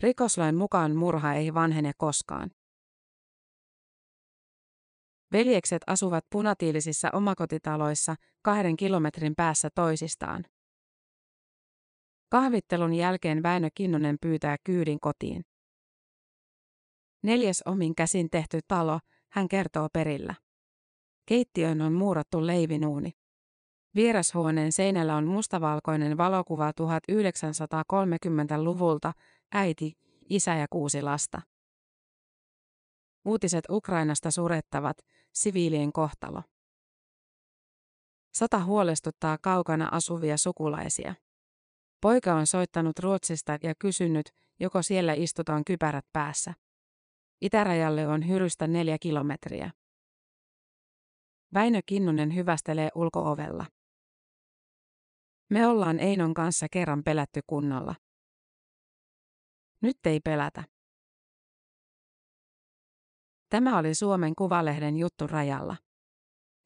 Rikoslain 0.00 0.54
mukaan 0.54 0.96
murha 0.96 1.34
ei 1.34 1.54
vanhene 1.54 1.92
koskaan. 1.96 2.50
Veljekset 5.32 5.82
asuvat 5.86 6.24
punatiilisissa 6.30 7.08
omakotitaloissa 7.12 8.14
kahden 8.42 8.76
kilometrin 8.76 9.34
päässä 9.36 9.68
toisistaan. 9.74 10.44
Kahvittelun 12.28 12.94
jälkeen 12.94 13.42
Väinö 13.42 13.68
Kinnunen 13.74 14.16
pyytää 14.20 14.56
kyydin 14.64 15.00
kotiin. 15.00 15.44
Neljäs 17.22 17.62
omin 17.66 17.94
käsin 17.94 18.30
tehty 18.30 18.60
talo, 18.68 19.00
hän 19.28 19.48
kertoo 19.48 19.88
perillä. 19.92 20.34
Keittiöön 21.26 21.80
on 21.80 21.92
muurattu 21.92 22.46
leivinuuni. 22.46 23.12
Vierashuoneen 23.94 24.72
seinällä 24.72 25.16
on 25.16 25.26
mustavalkoinen 25.26 26.16
valokuva 26.16 26.70
1930-luvulta, 26.70 29.12
äiti, 29.52 29.92
isä 30.28 30.54
ja 30.54 30.66
kuusi 30.70 31.02
lasta. 31.02 31.42
Uutiset 33.24 33.64
Ukrainasta 33.70 34.30
surettavat, 34.30 34.98
siviilien 35.32 35.92
kohtalo. 35.92 36.42
Sota 38.34 38.64
huolestuttaa 38.64 39.38
kaukana 39.42 39.88
asuvia 39.92 40.36
sukulaisia. 40.36 41.14
Poika 42.00 42.34
on 42.34 42.46
soittanut 42.46 42.98
Ruotsista 42.98 43.58
ja 43.62 43.74
kysynyt, 43.78 44.30
joko 44.60 44.82
siellä 44.82 45.12
istutaan 45.12 45.64
kypärät 45.64 46.06
päässä. 46.12 46.54
Itärajalle 47.40 48.08
on 48.08 48.28
hyrystä 48.28 48.66
neljä 48.66 48.98
kilometriä. 49.00 49.70
Väinö 51.54 51.80
Kinnunen 51.86 52.34
hyvästelee 52.34 52.88
ulkoovella. 52.94 53.66
Me 55.50 55.66
ollaan 55.66 56.00
Einon 56.00 56.34
kanssa 56.34 56.66
kerran 56.70 57.02
pelätty 57.04 57.40
kunnolla. 57.46 57.94
Nyt 59.82 59.96
ei 60.04 60.20
pelätä. 60.20 60.64
Tämä 63.48 63.78
oli 63.78 63.94
Suomen 63.94 64.34
Kuvalehden 64.34 64.96
juttu 64.96 65.26
rajalla. 65.26 65.76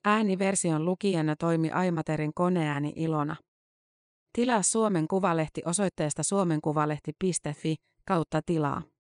Ääniversion 0.05 0.85
lukijana 0.85 1.37
toimi 1.37 1.71
Aimaterin 1.71 2.35
koneääni 2.35 2.93
Ilona. 2.97 3.37
Tilaa 4.33 4.63
Suomen 4.63 5.09
Kuvalehti 5.09 5.63
osoitteesta 5.65 6.23
suomenkuvalehti.fi 6.23 7.77
kautta 8.07 8.41
tilaa. 8.47 8.92